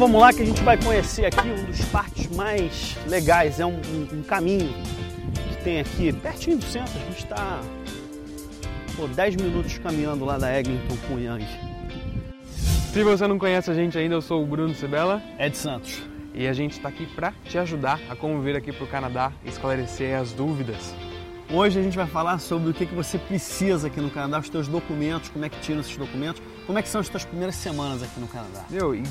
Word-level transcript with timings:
vamos 0.00 0.18
lá 0.18 0.32
que 0.32 0.40
a 0.40 0.46
gente 0.46 0.62
vai 0.62 0.82
conhecer 0.82 1.26
aqui 1.26 1.46
um 1.46 1.64
dos 1.66 1.84
parques 1.84 2.26
mais 2.28 2.96
legais. 3.06 3.60
É 3.60 3.66
um, 3.66 3.74
um, 3.74 4.20
um 4.20 4.22
caminho 4.22 4.72
que 5.46 5.62
tem 5.62 5.78
aqui 5.78 6.10
pertinho 6.10 6.56
do 6.56 6.64
centro. 6.64 6.94
A 6.96 7.04
gente 7.10 7.18
está 7.18 7.60
10 9.14 9.36
minutos 9.36 9.76
caminhando 9.76 10.24
lá 10.24 10.38
da 10.38 10.58
Eglinton 10.58 10.96
com 11.06 11.16
o 11.16 11.20
Yang. 11.20 11.46
Se 12.94 13.04
você 13.04 13.26
não 13.26 13.38
conhece 13.38 13.70
a 13.70 13.74
gente 13.74 13.98
ainda, 13.98 14.14
eu 14.14 14.22
sou 14.22 14.42
o 14.42 14.46
Bruno 14.46 14.74
Sibela. 14.74 15.22
Ed 15.38 15.54
Santos. 15.54 16.02
E 16.32 16.48
a 16.48 16.52
gente 16.54 16.72
está 16.72 16.88
aqui 16.88 17.04
para 17.04 17.34
te 17.44 17.58
ajudar 17.58 18.00
a 18.08 18.16
como 18.16 18.40
vir 18.40 18.56
aqui 18.56 18.72
para 18.72 18.84
o 18.84 18.88
Canadá 18.88 19.30
esclarecer 19.44 20.18
as 20.18 20.32
dúvidas. 20.32 20.94
Hoje 21.52 21.78
a 21.78 21.82
gente 21.82 21.96
vai 21.96 22.06
falar 22.06 22.38
sobre 22.38 22.70
o 22.70 22.72
que, 22.72 22.86
que 22.86 22.94
você 22.94 23.18
precisa 23.18 23.88
aqui 23.88 24.00
no 24.00 24.08
Canadá, 24.08 24.38
os 24.38 24.48
teus 24.48 24.66
documentos, 24.66 25.28
como 25.28 25.44
é 25.44 25.50
que 25.50 25.60
tira 25.60 25.80
esses 25.80 25.94
documentos, 25.94 26.40
como 26.66 26.78
é 26.78 26.82
que 26.82 26.88
são 26.88 27.02
as 27.02 27.08
tuas 27.10 27.24
primeiras 27.24 27.56
semanas 27.56 28.02
aqui 28.02 28.18
no 28.18 28.28
Canadá. 28.28 28.64
Meu, 28.70 28.94
e 28.94 29.02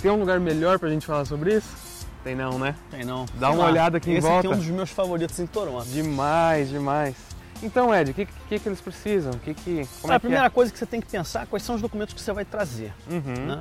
tem 0.00 0.10
um 0.10 0.18
lugar 0.18 0.38
melhor 0.40 0.78
pra 0.78 0.88
gente 0.88 1.06
falar 1.06 1.24
sobre 1.24 1.56
isso? 1.56 1.84
Tem 2.22 2.34
não, 2.34 2.58
né? 2.58 2.74
Tem 2.90 3.04
não. 3.04 3.26
Dá 3.34 3.48
Sei 3.48 3.56
uma 3.56 3.64
lá. 3.64 3.70
olhada 3.70 3.96
aqui 3.98 4.10
em 4.10 4.14
Esse 4.14 4.26
volta. 4.26 4.38
Esse 4.38 4.46
aqui 4.46 4.54
é 4.54 4.56
um 4.56 4.60
dos 4.60 4.76
meus 4.76 4.90
favoritos 4.90 5.38
em 5.38 5.46
Toronto. 5.46 5.86
Demais, 5.86 6.70
demais. 6.70 7.14
Então, 7.62 7.94
Ed, 7.94 8.10
o 8.10 8.14
que, 8.14 8.26
que, 8.26 8.58
que, 8.58 8.68
eles 8.68 8.80
precisam? 8.80 9.32
Que 9.34 9.54
que, 9.54 9.88
como 10.00 10.12
ah, 10.12 10.14
é 10.14 10.16
a 10.16 10.20
primeira 10.20 10.46
é? 10.46 10.50
coisa 10.50 10.72
que 10.72 10.78
você 10.78 10.86
tem 10.86 11.00
que 11.00 11.06
pensar 11.06 11.46
quais 11.46 11.62
são 11.62 11.74
os 11.74 11.82
documentos 11.82 12.14
que 12.14 12.20
você 12.20 12.32
vai 12.32 12.44
trazer. 12.44 12.92
Uhum. 13.10 13.46
Né? 13.46 13.58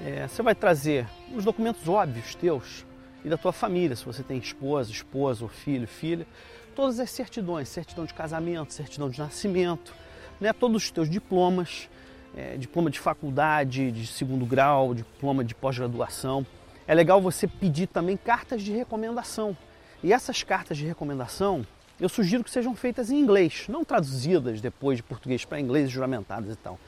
É, 0.00 0.28
você 0.28 0.42
vai 0.42 0.54
trazer 0.54 1.06
os 1.34 1.44
documentos 1.44 1.88
óbvios 1.88 2.34
teus 2.34 2.84
e 3.24 3.28
da 3.28 3.36
tua 3.36 3.52
família, 3.52 3.96
se 3.96 4.04
você 4.04 4.22
tem 4.22 4.38
esposa, 4.38 4.90
esposa 4.90 5.44
ou 5.44 5.48
filho, 5.48 5.86
filha. 5.88 6.26
Todas 6.74 7.00
as 7.00 7.10
certidões, 7.10 7.68
certidão 7.68 8.04
de 8.04 8.12
casamento, 8.12 8.72
certidão 8.72 9.08
de 9.08 9.18
nascimento, 9.18 9.94
né? 10.40 10.52
todos 10.52 10.84
os 10.84 10.90
teus 10.90 11.08
diplomas, 11.08 11.88
é, 12.36 12.56
diploma 12.56 12.90
de 12.90 12.98
faculdade, 12.98 13.90
de 13.92 14.06
segundo 14.06 14.44
grau, 14.44 14.94
diploma 14.94 15.44
de 15.44 15.54
pós-graduação. 15.54 16.46
É 16.86 16.94
legal 16.94 17.20
você 17.20 17.46
pedir 17.46 17.86
também 17.86 18.16
cartas 18.16 18.62
de 18.62 18.72
recomendação. 18.72 19.56
E 20.02 20.12
essas 20.12 20.42
cartas 20.42 20.76
de 20.76 20.84
recomendação, 20.84 21.66
eu 21.98 22.08
sugiro 22.08 22.44
que 22.44 22.50
sejam 22.50 22.74
feitas 22.74 23.10
em 23.10 23.18
inglês, 23.18 23.66
não 23.68 23.84
traduzidas 23.84 24.60
depois 24.60 24.98
de 24.98 25.02
português 25.02 25.44
para 25.44 25.60
inglês, 25.60 25.90
juramentadas 25.90 26.52
e 26.52 26.56
tal, 26.56 26.78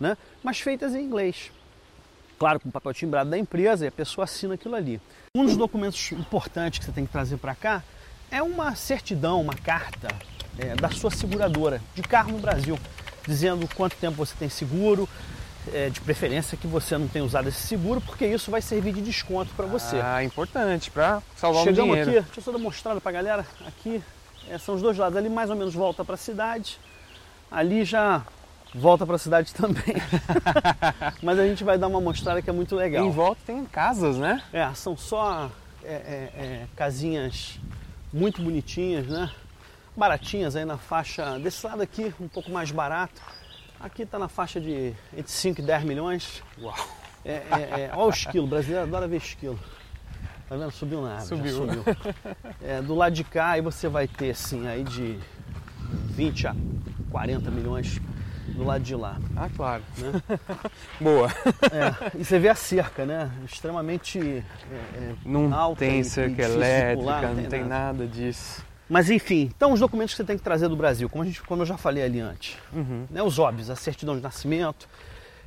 né? 0.00 0.16
mas 0.42 0.60
feitas 0.60 0.94
em 0.94 1.04
inglês. 1.04 1.50
Claro, 2.38 2.58
com 2.58 2.68
o 2.68 2.72
papel 2.72 2.94
timbrado 2.94 3.30
da 3.30 3.38
empresa 3.38 3.84
e 3.84 3.88
a 3.88 3.92
pessoa 3.92 4.24
assina 4.24 4.54
aquilo 4.54 4.74
ali. 4.74 5.00
Um 5.36 5.44
dos 5.44 5.56
documentos 5.56 6.10
importantes 6.12 6.78
que 6.78 6.84
você 6.84 6.92
tem 6.92 7.06
que 7.06 7.12
trazer 7.12 7.36
para 7.36 7.54
cá 7.54 7.82
é 8.30 8.42
uma 8.42 8.74
certidão, 8.74 9.40
uma 9.40 9.54
carta 9.54 10.08
é, 10.58 10.74
da 10.74 10.90
sua 10.90 11.10
seguradora 11.10 11.80
de 11.94 12.02
carro 12.02 12.32
no 12.32 12.38
Brasil 12.38 12.78
dizendo 13.26 13.68
quanto 13.74 13.96
tempo 13.96 14.16
você 14.16 14.34
tem 14.38 14.48
seguro, 14.48 15.08
é, 15.72 15.88
de 15.88 16.00
preferência 16.00 16.56
que 16.56 16.66
você 16.66 16.98
não 16.98 17.06
tenha 17.06 17.24
usado 17.24 17.48
esse 17.48 17.60
seguro, 17.60 18.00
porque 18.00 18.26
isso 18.26 18.50
vai 18.50 18.60
servir 18.60 18.92
de 18.92 19.00
desconto 19.00 19.52
para 19.54 19.66
você. 19.66 20.00
Ah, 20.02 20.24
importante, 20.24 20.90
para 20.90 21.22
salvar 21.36 21.64
Chegamos 21.64 21.90
um 21.90 21.94
dinheiro. 21.94 22.10
aqui, 22.10 22.20
deixa 22.20 22.40
eu 22.40 22.44
só 22.44 22.52
dar 22.52 22.58
mostrada 22.58 23.00
para 23.00 23.10
a 23.10 23.12
galera, 23.12 23.46
aqui 23.66 24.02
é, 24.48 24.58
são 24.58 24.74
os 24.74 24.82
dois 24.82 24.96
lados, 24.96 25.16
ali 25.16 25.28
mais 25.28 25.50
ou 25.50 25.56
menos 25.56 25.74
volta 25.74 26.04
para 26.04 26.14
a 26.14 26.18
cidade, 26.18 26.78
ali 27.50 27.84
já 27.84 28.22
volta 28.74 29.06
para 29.06 29.16
a 29.16 29.18
cidade 29.18 29.52
também. 29.54 29.94
Mas 31.22 31.38
a 31.38 31.46
gente 31.46 31.62
vai 31.62 31.78
dar 31.78 31.86
uma 31.86 32.00
mostrada 32.00 32.42
que 32.42 32.50
é 32.50 32.52
muito 32.52 32.74
legal. 32.74 33.04
Em 33.04 33.10
volta 33.10 33.40
tem 33.46 33.64
casas, 33.64 34.16
né? 34.16 34.42
É, 34.52 34.72
são 34.74 34.96
só 34.96 35.50
é, 35.84 35.92
é, 35.92 36.30
é 36.36 36.66
casinhas 36.74 37.58
muito 38.12 38.42
bonitinhas, 38.42 39.06
né? 39.06 39.30
Baratinhas 39.96 40.56
aí 40.56 40.64
na 40.64 40.78
faixa 40.78 41.38
desse 41.38 41.66
lado 41.66 41.82
aqui, 41.82 42.14
um 42.20 42.28
pouco 42.28 42.50
mais 42.50 42.70
barato. 42.70 43.20
Aqui 43.78 44.02
está 44.02 44.18
na 44.18 44.28
faixa 44.28 44.60
de 44.60 44.94
entre 45.16 45.30
5 45.30 45.60
e 45.60 45.64
10 45.64 45.84
milhões. 45.84 46.42
Uau! 46.60 46.74
É, 47.24 47.30
é, 47.30 47.80
é, 47.82 47.90
olha 47.94 48.06
o 48.06 48.10
esquilo, 48.10 48.46
o 48.46 48.48
brasileiro 48.48 48.84
adora 48.84 49.06
ver 49.06 49.16
esquilo. 49.16 49.58
Tá 50.48 50.56
vendo? 50.56 50.70
Subiu 50.70 51.02
na 51.02 51.14
árvore. 51.14 51.28
Subiu. 51.28 51.54
subiu. 51.56 51.84
É, 52.60 52.82
do 52.82 52.94
lado 52.94 53.12
de 53.12 53.24
cá 53.24 53.50
aí 53.50 53.60
você 53.60 53.88
vai 53.88 54.06
ter 54.06 54.30
assim, 54.30 54.66
aí 54.66 54.84
de 54.84 55.18
20 56.10 56.46
a 56.48 56.56
40 57.10 57.50
milhões 57.50 58.00
do 58.48 58.64
lado 58.64 58.82
de 58.82 58.94
lá. 58.94 59.18
Ah, 59.36 59.48
claro. 59.54 59.82
Né? 59.98 60.22
Boa. 61.00 61.28
É, 61.72 62.18
e 62.18 62.24
você 62.24 62.38
vê 62.38 62.48
a 62.48 62.54
cerca, 62.54 63.06
né? 63.06 63.30
Extremamente 63.44 64.18
é, 64.20 64.74
é 64.94 65.14
não 65.24 65.52
alta. 65.54 65.80
Tem 65.80 66.02
cerca 66.02 66.42
elétrica, 66.42 67.00
pular, 67.00 67.22
não, 67.22 67.34
tem, 67.34 67.42
não 67.42 67.50
tem 67.50 67.60
nada. 67.60 67.98
nada 67.98 68.06
disso. 68.06 68.64
Mas 68.92 69.08
enfim, 69.08 69.50
então 69.56 69.72
os 69.72 69.80
documentos 69.80 70.12
que 70.12 70.18
você 70.18 70.24
tem 70.24 70.36
que 70.36 70.44
trazer 70.44 70.68
do 70.68 70.76
Brasil, 70.76 71.08
como, 71.08 71.22
a 71.22 71.26
gente, 71.26 71.42
como 71.44 71.62
eu 71.62 71.66
já 71.66 71.78
falei 71.78 72.04
ali 72.04 72.20
antes. 72.20 72.58
Uhum. 72.70 73.06
Né, 73.08 73.22
os 73.22 73.38
óbvios, 73.38 73.70
a 73.70 73.74
certidão 73.74 74.14
de 74.14 74.20
nascimento, 74.20 74.86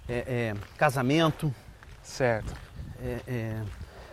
é, 0.10 0.16
é, 0.28 0.56
casamento. 0.76 1.54
Certo. 2.02 2.52
É, 3.00 3.20
é 3.28 3.62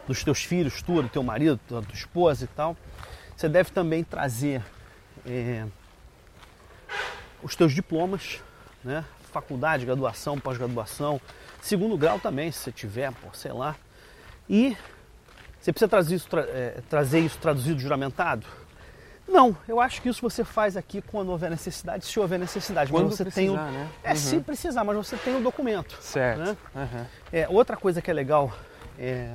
dos 0.06 0.22
teus 0.22 0.44
filhos, 0.44 0.82
tua, 0.82 1.02
do 1.02 1.08
teu 1.08 1.22
marido, 1.22 1.58
da 1.70 1.80
tua 1.80 1.94
esposa 1.94 2.44
e 2.44 2.46
tal. 2.48 2.76
Você 3.34 3.48
deve 3.48 3.70
também 3.70 4.04
trazer 4.04 4.62
é, 5.24 5.64
os 7.42 7.56
teus 7.56 7.72
diplomas, 7.72 8.42
né? 8.84 9.02
faculdade, 9.32 9.86
graduação, 9.86 10.38
pós-graduação, 10.38 11.18
segundo 11.62 11.96
grau 11.96 12.20
também, 12.20 12.52
se 12.52 12.58
você 12.58 12.72
tiver, 12.72 13.10
pô, 13.12 13.28
sei 13.32 13.52
lá. 13.52 13.76
E 14.46 14.76
você 15.58 15.72
precisa 15.72 15.88
trazer 15.88 16.16
isso, 16.16 16.28
tra 16.28 16.42
é, 16.42 16.82
trazer 16.90 17.20
isso 17.20 17.38
traduzido, 17.38 17.80
juramentado? 17.80 18.46
Não, 19.32 19.56
eu 19.66 19.80
acho 19.80 20.02
que 20.02 20.10
isso 20.10 20.20
você 20.20 20.44
faz 20.44 20.76
aqui 20.76 21.00
quando 21.00 21.30
houver 21.30 21.50
necessidade, 21.50 22.04
se 22.04 22.20
houver 22.20 22.38
necessidade. 22.38 22.90
Quando 22.90 23.06
mas 23.06 23.16
você 23.16 23.24
precisar, 23.24 23.46
tem 23.46 23.50
o... 23.50 23.72
né? 23.72 23.88
É, 24.04 24.10
uhum. 24.10 24.16
se 24.16 24.40
precisar, 24.40 24.84
mas 24.84 24.94
você 24.94 25.16
tem 25.16 25.34
o 25.34 25.40
documento. 25.40 25.96
Certo. 26.02 26.38
Né? 26.38 26.56
Uhum. 26.74 27.06
É, 27.32 27.48
outra 27.48 27.74
coisa 27.74 28.02
que 28.02 28.10
é 28.10 28.14
legal 28.14 28.52
é 28.98 29.34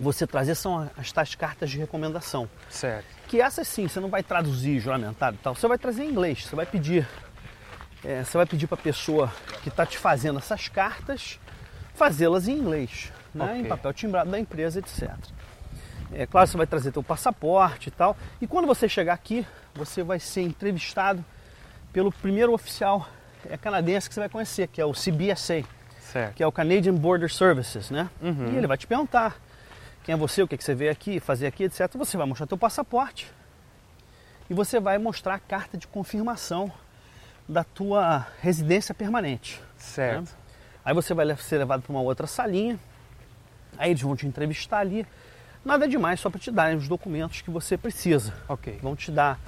você 0.00 0.26
trazer 0.26 0.56
são 0.56 0.90
as 0.96 1.12
tais 1.12 1.36
cartas 1.36 1.70
de 1.70 1.78
recomendação. 1.78 2.50
Certo. 2.68 3.06
Que 3.28 3.40
essas 3.40 3.68
sim, 3.68 3.86
você 3.86 4.00
não 4.00 4.08
vai 4.08 4.24
traduzir 4.24 4.80
juramentado 4.80 5.36
e 5.36 5.38
tal, 5.38 5.54
você 5.54 5.68
vai 5.68 5.78
trazer 5.78 6.02
em 6.02 6.10
inglês, 6.10 6.44
você 6.44 6.56
vai 6.56 6.66
pedir. 6.66 7.06
É, 8.04 8.24
você 8.24 8.36
vai 8.36 8.46
pedir 8.46 8.66
para 8.66 8.78
a 8.78 8.82
pessoa 8.82 9.32
que 9.62 9.68
está 9.68 9.86
te 9.86 9.96
fazendo 9.96 10.38
essas 10.40 10.66
cartas 10.66 11.38
fazê-las 11.94 12.48
em 12.48 12.58
inglês, 12.58 13.12
né? 13.32 13.44
Okay. 13.44 13.60
em 13.60 13.64
papel 13.64 13.92
timbrado 13.92 14.28
da 14.28 14.40
empresa, 14.40 14.80
etc. 14.80 15.10
É 16.12 16.26
claro, 16.26 16.46
você 16.46 16.56
vai 16.56 16.66
trazer 16.66 16.92
teu 16.92 17.02
passaporte 17.02 17.88
e 17.88 17.92
tal. 17.92 18.16
E 18.40 18.46
quando 18.46 18.66
você 18.66 18.88
chegar 18.88 19.14
aqui, 19.14 19.46
você 19.74 20.02
vai 20.02 20.18
ser 20.18 20.42
entrevistado 20.42 21.24
pelo 21.92 22.10
primeiro 22.10 22.52
oficial 22.52 23.08
é, 23.48 23.56
canadense 23.56 24.08
que 24.08 24.14
você 24.14 24.20
vai 24.20 24.28
conhecer, 24.28 24.68
que 24.68 24.80
é 24.80 24.84
o 24.84 24.92
CBSA, 24.92 25.64
certo. 26.00 26.34
que 26.34 26.42
é 26.42 26.46
o 26.46 26.52
Canadian 26.52 26.94
Border 26.94 27.32
Services, 27.32 27.90
né? 27.90 28.10
Uhum. 28.20 28.52
E 28.52 28.56
ele 28.56 28.66
vai 28.66 28.76
te 28.76 28.86
perguntar 28.86 29.36
quem 30.02 30.12
é 30.12 30.16
você, 30.16 30.42
o 30.42 30.48
que, 30.48 30.54
é 30.54 30.58
que 30.58 30.64
você 30.64 30.74
veio 30.74 30.90
aqui, 30.90 31.20
fazer 31.20 31.46
aqui, 31.46 31.64
etc. 31.64 31.88
Você 31.94 32.16
vai 32.16 32.26
mostrar 32.26 32.46
teu 32.46 32.58
passaporte 32.58 33.30
e 34.48 34.54
você 34.54 34.80
vai 34.80 34.98
mostrar 34.98 35.34
a 35.34 35.38
carta 35.38 35.78
de 35.78 35.86
confirmação 35.86 36.72
da 37.48 37.64
tua 37.64 38.26
residência 38.40 38.94
permanente. 38.94 39.60
Certo. 39.76 40.22
Né? 40.22 40.26
Aí 40.84 40.94
você 40.94 41.14
vai 41.14 41.36
ser 41.36 41.58
levado 41.58 41.82
para 41.82 41.92
uma 41.92 42.00
outra 42.00 42.26
salinha, 42.26 42.78
aí 43.76 43.90
eles 43.90 44.02
vão 44.02 44.16
te 44.16 44.26
entrevistar 44.26 44.78
ali 44.78 45.06
Nada 45.64 45.86
demais, 45.86 46.20
só 46.20 46.30
para 46.30 46.40
te 46.40 46.50
darem 46.50 46.76
os 46.76 46.88
documentos 46.88 47.42
que 47.42 47.50
você 47.50 47.76
precisa. 47.76 48.32
Ok. 48.48 48.78
Vão 48.82 48.96
te 48.96 49.10
dar 49.10 49.38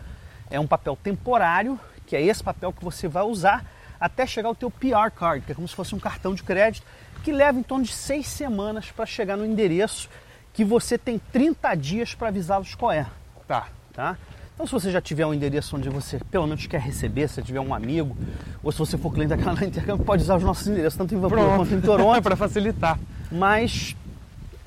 é 0.50 0.60
um 0.60 0.66
papel 0.66 0.96
temporário, 1.02 1.80
que 2.06 2.14
é 2.14 2.22
esse 2.22 2.42
papel 2.42 2.72
que 2.72 2.84
você 2.84 3.08
vai 3.08 3.22
usar 3.22 3.64
até 3.98 4.26
chegar 4.26 4.50
o 4.50 4.54
teu 4.54 4.70
PR 4.70 5.10
card, 5.16 5.46
que 5.46 5.52
é 5.52 5.54
como 5.54 5.66
se 5.66 5.74
fosse 5.74 5.94
um 5.94 5.98
cartão 5.98 6.34
de 6.34 6.42
crédito, 6.42 6.84
que 7.22 7.32
leva 7.32 7.58
em 7.58 7.62
torno 7.62 7.84
de 7.84 7.92
seis 7.92 8.26
semanas 8.26 8.90
para 8.90 9.06
chegar 9.06 9.36
no 9.36 9.46
endereço 9.46 10.10
que 10.52 10.64
você 10.64 10.98
tem 10.98 11.18
30 11.32 11.74
dias 11.76 12.14
para 12.14 12.28
avisá-los 12.28 12.74
qual 12.74 12.92
é. 12.92 13.06
Tá. 13.48 13.68
Tá? 13.94 14.18
Então, 14.54 14.66
se 14.66 14.72
você 14.72 14.90
já 14.90 15.00
tiver 15.00 15.24
um 15.24 15.32
endereço 15.32 15.76
onde 15.76 15.88
você 15.88 16.18
pelo 16.30 16.46
menos 16.46 16.66
quer 16.66 16.80
receber, 16.80 17.28
se 17.28 17.42
tiver 17.42 17.60
um 17.60 17.74
amigo, 17.74 18.16
ou 18.62 18.70
se 18.70 18.78
você 18.78 18.98
for 18.98 19.12
cliente 19.12 19.30
da 19.30 19.38
Canadá 19.38 19.64
Intercâmbio, 19.64 20.04
pode 20.04 20.22
usar 20.22 20.36
os 20.36 20.42
nossos 20.42 20.66
endereços, 20.66 20.98
tanto 20.98 21.14
em 21.14 21.18
Vancouver 21.18 21.56
quanto 21.56 21.74
em 21.74 21.80
Toronto. 21.80 22.20
para 22.22 22.36
facilitar. 22.36 22.98
Mas 23.30 23.96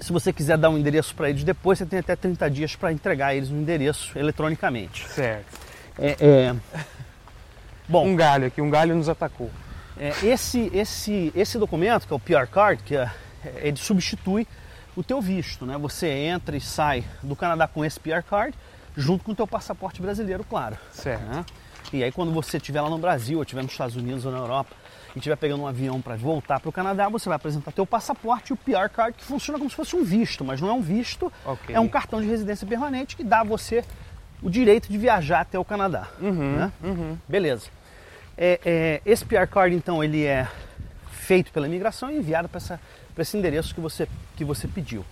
se 0.06 0.14
você 0.14 0.32
quiser 0.32 0.56
dar 0.56 0.70
um 0.70 0.78
endereço 0.78 1.16
para 1.16 1.32
eles 1.32 1.44
depois, 1.44 1.80
você 1.80 1.86
tem 1.86 1.98
até 1.98 2.16
30 2.16 2.48
dias 2.52 2.76
para 2.76 2.92
entregar 2.92 3.34
eles 3.34 3.50
um 3.50 3.58
endereço 3.58 4.16
eletronicamente. 4.16 5.08
Certo. 5.08 5.60
É, 5.98 6.16
é... 6.20 6.56
Bom, 7.90 8.06
um 8.06 8.16
galho 8.16 8.46
aqui, 8.46 8.62
um 8.62 8.70
galho 8.70 8.96
nos 8.96 9.10
atacou. 9.10 9.50
É, 9.98 10.14
esse, 10.24 10.70
esse, 10.76 11.32
esse 11.36 11.58
documento, 11.58 12.06
que 12.06 12.14
é 12.14 12.16
o 12.16 12.20
PR 12.20 12.46
Card, 12.52 12.84
que 12.84 12.96
é, 12.96 13.10
ele 13.56 13.78
substitui 13.78 14.48
o 14.96 15.04
teu 15.04 15.20
visto, 15.20 15.66
né? 15.66 15.76
Você 15.80 16.08
entra 16.08 16.56
e 16.56 16.62
sai 16.62 17.04
do 17.24 17.36
Canadá 17.36 17.68
com 17.68 17.84
esse 17.84 18.00
PR 18.00 18.22
Card, 18.30 18.56
junto 18.96 19.24
com 19.24 19.32
o 19.32 19.36
teu 19.36 19.48
passaporte 19.48 20.04
brasileiro, 20.04 20.44
claro. 20.44 20.78
Certo. 20.92 21.24
Né? 21.24 21.44
E 21.94 22.04
aí 22.04 22.12
quando 22.12 22.32
você 22.32 22.58
estiver 22.58 22.82
lá 22.82 22.90
no 22.90 22.98
Brasil, 22.98 23.38
ou 23.38 23.44
estiver 23.44 23.62
nos 23.64 23.72
Estados 23.72 23.96
Unidos 23.96 24.26
ou 24.26 24.32
na 24.32 24.38
Europa, 24.38 24.76
e 25.16 25.20
estiver 25.20 25.38
pegando 25.38 25.64
um 25.64 25.68
avião 25.68 26.02
para 26.02 26.16
voltar 26.16 26.60
para 26.60 26.70
o 26.70 26.72
Canadá, 26.72 27.08
você 27.08 27.30
vai 27.30 27.38
apresentar 27.38 27.72
teu 27.72 27.86
passaporte 27.86 28.52
e 28.52 28.54
o 28.54 28.58
PR 28.58 28.90
Card, 28.94 29.18
que 29.18 29.24
funciona 29.24 29.58
como 29.58 29.70
se 29.70 29.76
fosse 29.76 29.96
um 29.96 30.04
visto, 30.04 30.44
mas 30.44 30.60
não 30.60 30.70
é 30.70 30.74
um 30.74 30.82
visto, 30.82 31.32
okay. 31.46 31.76
é 31.76 31.80
um 31.80 31.88
cartão 31.88 32.20
de 32.22 32.28
residência 32.28 32.68
permanente 32.68 33.16
que 33.16 33.24
dá 33.24 33.40
a 33.40 33.44
você 33.44 33.84
o 34.42 34.50
direito 34.50 34.90
de 34.90 34.98
viajar 34.98 35.42
até 35.42 35.58
o 35.58 35.64
Canadá. 35.64 36.10
Uhum, 36.20 36.56
né? 36.58 36.72
uhum. 36.84 37.18
Beleza. 37.28 37.68
É, 38.38 38.60
é, 38.66 39.02
esse 39.06 39.24
PR 39.24 39.48
Card, 39.50 39.74
então, 39.74 40.04
ele 40.04 40.26
é 40.26 40.48
feito 41.10 41.52
pela 41.52 41.66
imigração 41.66 42.12
e 42.12 42.18
enviado 42.18 42.50
para 42.50 42.80
esse 43.18 43.38
endereço 43.38 43.74
que 43.74 43.80
você, 43.80 44.08
que 44.36 44.44
você 44.44 44.68
pediu. 44.68 45.06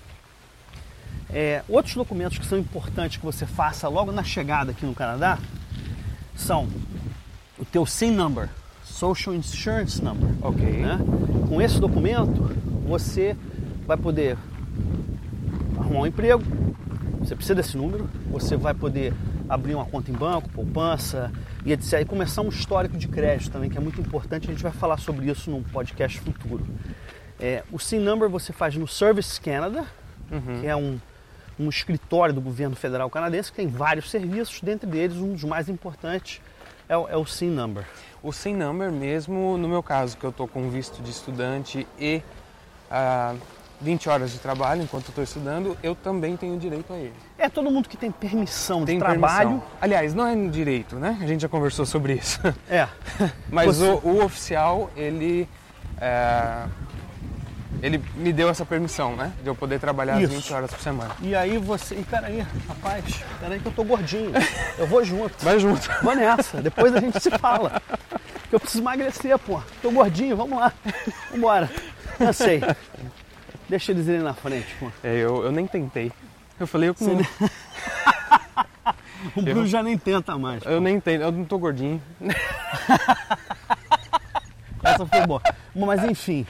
É, 1.30 1.64
outros 1.68 1.96
documentos 1.96 2.38
que 2.38 2.46
são 2.46 2.60
importantes 2.60 3.18
que 3.18 3.26
você 3.26 3.46
faça 3.46 3.88
logo 3.88 4.12
na 4.12 4.24
chegada 4.24 4.72
aqui 4.72 4.86
no 4.86 4.94
Canadá 4.94 5.40
são 6.36 6.68
o 7.58 7.66
teu 7.66 7.86
SIN 7.86 8.12
number, 8.12 8.50
Social 8.84 9.34
Insurance 9.36 10.04
Number. 10.04 10.30
Ok. 10.42 10.66
Né? 10.66 11.00
Com 11.48 11.62
esse 11.62 11.80
documento 11.80 12.52
você 12.86 13.36
vai 13.86 13.98
poder 13.98 14.38
arrumar 15.78 16.02
um 16.02 16.08
emprego, 16.08 16.44
você 17.20 17.36
precisa 17.36 17.56
desse 17.56 17.78
número, 17.78 18.10
você 18.30 18.56
vai 18.56 18.74
poder 18.74 19.14
abrir 19.48 19.76
uma 19.76 19.86
conta 19.86 20.12
em 20.12 20.14
banco, 20.14 20.50
poupança 20.50 21.32
e 21.66 21.72
etc. 21.72 22.02
E 22.02 22.06
começar 22.06 22.42
um 22.42 22.50
histórico 22.50 22.98
de 22.98 23.08
crédito 23.08 23.52
também, 23.52 23.70
que 23.70 23.78
é 23.78 23.82
muito 23.82 24.00
importante. 24.02 24.48
A 24.48 24.52
gente 24.52 24.64
vai 24.64 24.72
falar 24.72 24.98
sobre 24.98 25.30
isso 25.30 25.50
num 25.50 25.64
podcast 25.64 26.20
futuro. 26.20 26.66
É, 27.40 27.64
o 27.72 27.80
SIN 27.80 28.00
Number 28.00 28.30
você 28.30 28.54
faz 28.54 28.76
no 28.76 28.88
Service 28.88 29.40
Canada, 29.40 29.86
uhum. 30.32 30.62
que 30.62 30.68
é 30.68 30.76
um, 30.76 31.00
um 31.60 31.70
escritório 31.70 32.34
do 32.34 32.42
governo 32.42 32.76
federal 32.76 33.10
canadense 33.10 33.52
que 33.52 33.58
tem 33.58 33.68
vários 33.68 34.10
serviços, 34.10 34.60
dentre 34.62 34.98
eles 34.98 35.18
um 35.18 35.34
dos 35.34 35.44
mais 35.44 35.70
importantes 35.70 36.42
é 36.88 36.98
o, 36.98 37.08
é 37.08 37.18
o 37.18 37.26
SIN 37.26 37.50
Number. 37.50 37.86
O 38.22 38.32
SIN 38.32 38.56
Number 38.56 38.92
mesmo, 38.92 39.58
no 39.58 39.68
meu 39.68 39.84
caso, 39.84 40.18
que 40.18 40.24
eu 40.24 40.30
estou 40.30 40.48
com 40.48 40.70
visto 40.70 41.02
de 41.02 41.12
estudante 41.12 41.88
e 42.00 42.22
uh, 42.92 43.38
20 43.82 44.10
horas 44.10 44.32
de 44.32 44.40
trabalho 44.40 44.82
enquanto 44.82 45.10
estou 45.10 45.24
estudando, 45.24 45.78
eu 45.84 45.94
também 45.94 46.38
tenho 46.38 46.58
direito 46.58 46.94
a 46.94 46.98
ele. 46.98 47.14
É 47.38 47.50
todo 47.50 47.70
mundo 47.70 47.90
que 47.90 47.98
tem 47.98 48.12
permissão 48.12 48.86
tem 48.86 48.98
de 48.98 49.04
trabalho. 49.04 49.50
Permissão. 49.50 49.72
Aliás, 49.82 50.14
não 50.14 50.26
é 50.26 50.36
direito, 50.48 50.96
né? 50.96 51.18
A 51.22 51.28
gente 51.28 51.42
já 51.42 51.50
conversou 51.50 51.86
sobre 51.86 52.14
isso. 52.14 52.40
É. 52.70 52.88
Mas 53.52 53.78
Você... 53.78 53.86
o, 53.86 54.08
o, 54.08 54.24
oficial, 54.24 54.90
ele. 54.96 55.48
É, 56.00 56.66
ele 57.84 58.02
me 58.16 58.32
deu 58.32 58.48
essa 58.48 58.66
permissão, 58.66 59.14
né? 59.14 59.34
De 59.44 59.50
eu 59.50 59.54
poder 59.54 59.78
trabalhar 59.78 60.20
Isso. 60.22 60.34
20 60.34 60.54
horas 60.54 60.72
por 60.72 60.80
semana. 60.80 61.14
E 61.22 61.36
aí 61.36 61.58
você. 61.58 61.96
E 61.96 62.04
peraí, 62.04 62.40
rapaz, 62.66 63.04
peraí 63.42 63.60
que 63.60 63.66
eu 63.66 63.74
tô 63.74 63.84
gordinho. 63.84 64.32
Eu 64.78 64.88
vou 64.88 65.04
junto. 65.04 65.44
Vai 65.44 65.60
junto. 65.60 65.90
Vou 66.02 66.16
nessa. 66.16 66.62
Depois 66.62 66.96
a 66.96 67.02
gente 67.02 67.20
se 67.20 67.30
fala. 67.32 67.82
Que 68.50 68.56
eu 68.56 68.60
preciso 68.60 68.82
emagrecer, 68.82 69.38
pô. 69.38 69.62
Tô 69.82 69.92
gordinho, 69.92 70.38
vamos 70.38 70.58
lá. 70.58 70.72
Vambora. 71.30 71.70
Eu 72.18 72.32
sei. 72.32 72.62
Deixa 73.68 73.92
eles 73.92 74.08
irem 74.08 74.22
na 74.22 74.34
frente, 74.34 74.74
pô. 74.80 74.90
É, 75.04 75.18
eu, 75.18 75.44
eu 75.44 75.52
nem 75.52 75.68
tentei. 75.68 76.10
Eu 76.58 76.66
falei, 76.66 76.88
eu 76.88 76.96
não... 77.02 77.20
O 79.36 79.42
Bruno 79.42 79.62
eu... 79.62 79.68
já 79.68 79.84
nem 79.84 79.98
tenta 79.98 80.38
mais. 80.38 80.64
Pô. 80.64 80.70
Eu 80.70 80.80
nem 80.80 81.02
tento, 81.02 81.22
eu 81.22 81.32
não 81.34 81.44
tô 81.44 81.58
gordinho. 81.58 82.02
Essa 84.82 85.06
foi 85.06 85.28
boa. 85.28 85.42
Mas 85.76 86.04
enfim, 86.04 86.46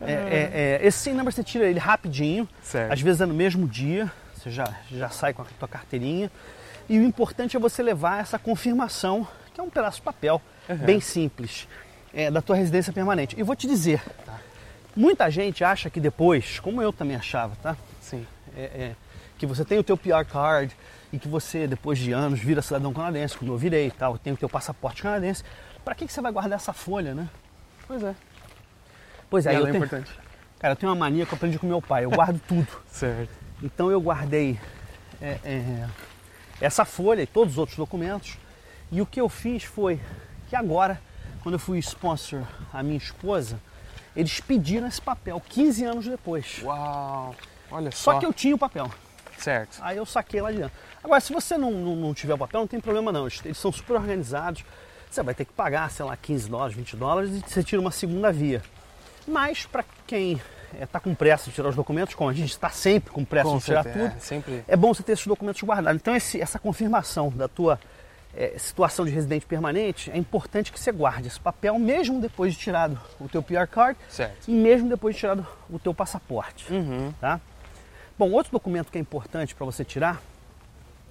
é, 0.00 0.12
é, 0.12 0.80
é, 0.82 0.86
esse 0.86 0.98
sem 0.98 1.14
number 1.14 1.32
você 1.32 1.42
tira 1.42 1.66
ele 1.66 1.78
rapidinho. 1.78 2.48
Certo. 2.62 2.92
Às 2.92 3.00
vezes 3.00 3.20
é 3.20 3.26
no 3.26 3.34
mesmo 3.34 3.66
dia, 3.66 4.10
você 4.34 4.50
já, 4.50 4.66
já 4.90 5.08
sai 5.08 5.32
com 5.32 5.42
a 5.42 5.46
tua 5.58 5.68
carteirinha. 5.68 6.30
E 6.88 6.98
o 6.98 7.02
importante 7.02 7.56
é 7.56 7.60
você 7.60 7.82
levar 7.82 8.20
essa 8.20 8.38
confirmação, 8.38 9.26
que 9.54 9.60
é 9.60 9.62
um 9.62 9.70
pedaço 9.70 9.98
de 9.98 10.02
papel, 10.02 10.40
uhum. 10.68 10.76
bem 10.76 11.00
simples, 11.00 11.66
é, 12.14 12.30
da 12.30 12.40
tua 12.40 12.54
residência 12.54 12.92
permanente. 12.92 13.38
E 13.38 13.42
vou 13.42 13.56
te 13.56 13.66
dizer, 13.66 14.02
tá? 14.24 14.38
Muita 14.94 15.30
gente 15.30 15.62
acha 15.64 15.90
que 15.90 16.00
depois, 16.00 16.60
como 16.60 16.80
eu 16.80 16.92
também 16.92 17.16
achava, 17.16 17.54
tá? 17.62 17.76
Sim. 18.00 18.26
É, 18.56 18.62
é, 18.62 18.96
que 19.36 19.46
você 19.46 19.64
tem 19.64 19.78
o 19.78 19.84
teu 19.84 19.96
PR 19.96 20.24
card 20.30 20.74
e 21.12 21.18
que 21.18 21.28
você, 21.28 21.66
depois 21.66 21.98
de 21.98 22.12
anos, 22.12 22.40
vira 22.40 22.62
cidadão 22.62 22.92
canadense, 22.92 23.36
como 23.36 23.52
eu 23.52 23.58
virei 23.58 23.88
e 23.88 23.90
tal, 23.90 24.16
tem 24.16 24.32
o 24.32 24.36
teu 24.36 24.48
passaporte 24.48 25.02
canadense. 25.02 25.44
Para 25.84 25.94
que, 25.94 26.06
que 26.06 26.12
você 26.12 26.20
vai 26.20 26.32
guardar 26.32 26.56
essa 26.56 26.72
folha, 26.72 27.14
né? 27.14 27.28
Pois 27.86 28.02
é. 28.02 28.14
Pois 29.28 29.46
é, 29.46 29.52
e 29.52 29.56
eu 29.56 29.66
é 29.66 29.70
tenho, 29.70 29.84
importante. 29.84 30.10
Cara, 30.58 30.72
eu 30.72 30.76
tenho 30.76 30.90
uma 30.90 30.98
mania 30.98 31.26
que 31.26 31.32
eu 31.32 31.36
aprendi 31.36 31.58
com 31.58 31.66
meu 31.66 31.82
pai, 31.82 32.04
eu 32.04 32.10
guardo 32.10 32.40
tudo. 32.46 32.68
certo. 32.88 33.30
Então 33.62 33.90
eu 33.90 34.00
guardei 34.00 34.58
é, 35.20 35.38
é, 35.44 35.88
essa 36.60 36.84
folha 36.84 37.22
e 37.22 37.26
todos 37.26 37.54
os 37.54 37.58
outros 37.58 37.76
documentos. 37.76 38.38
E 38.90 39.00
o 39.00 39.06
que 39.06 39.20
eu 39.20 39.28
fiz 39.28 39.64
foi 39.64 40.00
que 40.48 40.54
agora, 40.54 41.00
quando 41.42 41.54
eu 41.54 41.58
fui 41.58 41.78
sponsor 41.78 42.42
a 42.72 42.82
minha 42.82 42.98
esposa, 42.98 43.60
eles 44.14 44.40
pediram 44.40 44.86
esse 44.86 45.00
papel 45.00 45.40
15 45.46 45.84
anos 45.84 46.06
depois. 46.06 46.60
Uau! 46.62 47.34
Olha 47.70 47.90
só. 47.90 48.12
Só 48.12 48.20
que 48.20 48.26
eu 48.26 48.32
tinha 48.32 48.54
o 48.54 48.58
papel. 48.58 48.90
Certo. 49.38 49.78
Aí 49.82 49.96
eu 49.96 50.06
saquei 50.06 50.40
lá 50.40 50.50
de 50.50 50.58
dentro. 50.58 50.72
Agora, 51.02 51.20
se 51.20 51.32
você 51.32 51.58
não, 51.58 51.70
não, 51.70 51.96
não 51.96 52.14
tiver 52.14 52.34
o 52.34 52.38
papel, 52.38 52.60
não 52.60 52.66
tem 52.66 52.80
problema 52.80 53.12
não. 53.12 53.26
Eles, 53.26 53.40
eles, 53.44 53.58
são 53.58 53.70
super 53.70 53.94
organizados. 53.94 54.64
Você 55.10 55.22
vai 55.22 55.34
ter 55.34 55.44
que 55.44 55.52
pagar, 55.52 55.90
sei 55.90 56.04
lá, 56.04 56.16
15 56.16 56.48
dólares, 56.48 56.76
20 56.76 56.96
dólares 56.96 57.30
e 57.30 57.40
você 57.40 57.62
tira 57.62 57.80
uma 57.80 57.90
segunda 57.90 58.32
via. 58.32 58.62
Mas 59.26 59.66
para 59.66 59.84
quem 60.06 60.40
está 60.80 60.98
é, 60.98 61.00
com 61.00 61.14
pressa 61.14 61.50
de 61.50 61.54
tirar 61.54 61.68
os 61.68 61.76
documentos, 61.76 62.14
como 62.14 62.30
a 62.30 62.32
gente 62.32 62.50
está 62.50 62.70
sempre 62.70 63.10
com 63.10 63.24
pressa 63.24 63.50
com 63.50 63.58
de 63.58 63.64
tirar 63.64 63.82
certeza, 63.82 64.08
tudo, 64.08 64.16
é, 64.16 64.20
sempre. 64.20 64.64
é 64.66 64.76
bom 64.76 64.92
você 64.92 65.02
ter 65.02 65.12
esses 65.12 65.26
documentos 65.26 65.62
guardados. 65.62 66.00
Então 66.00 66.14
esse, 66.14 66.40
essa 66.40 66.58
confirmação 66.58 67.30
da 67.30 67.48
tua 67.48 67.78
é, 68.36 68.54
situação 68.58 69.04
de 69.04 69.10
residente 69.10 69.46
permanente, 69.46 70.10
é 70.10 70.18
importante 70.18 70.70
que 70.70 70.78
você 70.78 70.92
guarde 70.92 71.28
esse 71.28 71.40
papel 71.40 71.78
mesmo 71.78 72.20
depois 72.20 72.52
de 72.52 72.60
tirado 72.60 73.00
o 73.18 73.28
teu 73.28 73.42
PR 73.42 73.66
card 73.70 73.98
certo. 74.08 74.48
e 74.48 74.52
mesmo 74.52 74.88
depois 74.88 75.14
de 75.14 75.20
tirado 75.20 75.46
o 75.70 75.78
teu 75.78 75.94
passaporte. 75.94 76.70
Uhum. 76.72 77.12
Tá? 77.20 77.40
Bom, 78.18 78.30
outro 78.30 78.52
documento 78.52 78.90
que 78.90 78.98
é 78.98 79.00
importante 79.00 79.54
para 79.54 79.64
você 79.64 79.84
tirar 79.84 80.20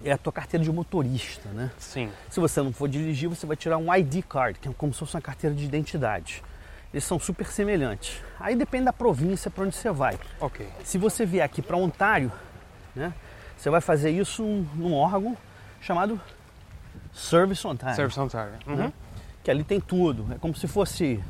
é 0.03 0.11
a 0.11 0.17
tua 0.17 0.31
carteira 0.31 0.63
de 0.63 0.71
motorista, 0.71 1.49
né? 1.49 1.71
Sim. 1.79 2.11
Se 2.29 2.39
você 2.39 2.61
não 2.61 2.71
for 2.71 2.87
dirigir, 2.87 3.29
você 3.29 3.45
vai 3.45 3.55
tirar 3.55 3.77
um 3.77 3.93
ID 3.93 4.23
card, 4.27 4.59
que 4.59 4.67
é 4.67 4.71
como 4.77 4.93
se 4.93 4.99
fosse 4.99 5.15
uma 5.15 5.21
carteira 5.21 5.55
de 5.55 5.63
identidade. 5.65 6.43
Eles 6.95 7.03
são 7.03 7.19
super 7.19 7.45
semelhantes. 7.47 8.23
Aí 8.39 8.55
depende 8.55 8.85
da 8.85 8.93
província 8.93 9.51
para 9.51 9.65
onde 9.65 9.75
você 9.75 9.91
vai. 9.91 10.17
Ok. 10.39 10.65
Se 10.81 10.97
você 10.97 11.25
vier 11.25 11.43
aqui 11.43 11.61
para 11.61 11.75
Ontário, 11.75 12.31
né, 12.95 13.13
você 13.57 13.69
vai 13.69 13.81
fazer 13.81 14.11
isso 14.11 14.41
num 14.73 14.93
órgão 14.93 15.35
chamado 15.81 16.17
Service 17.11 17.67
Ontario. 17.67 17.97
Service 17.97 18.17
Ontario. 18.17 18.53
Uhum. 18.65 18.75
Né? 18.77 18.93
Que 19.43 19.51
ali 19.51 19.65
tem 19.65 19.81
tudo. 19.81 20.25
É 20.33 20.37
como 20.37 20.55
se 20.55 20.69
fosse, 20.69 21.21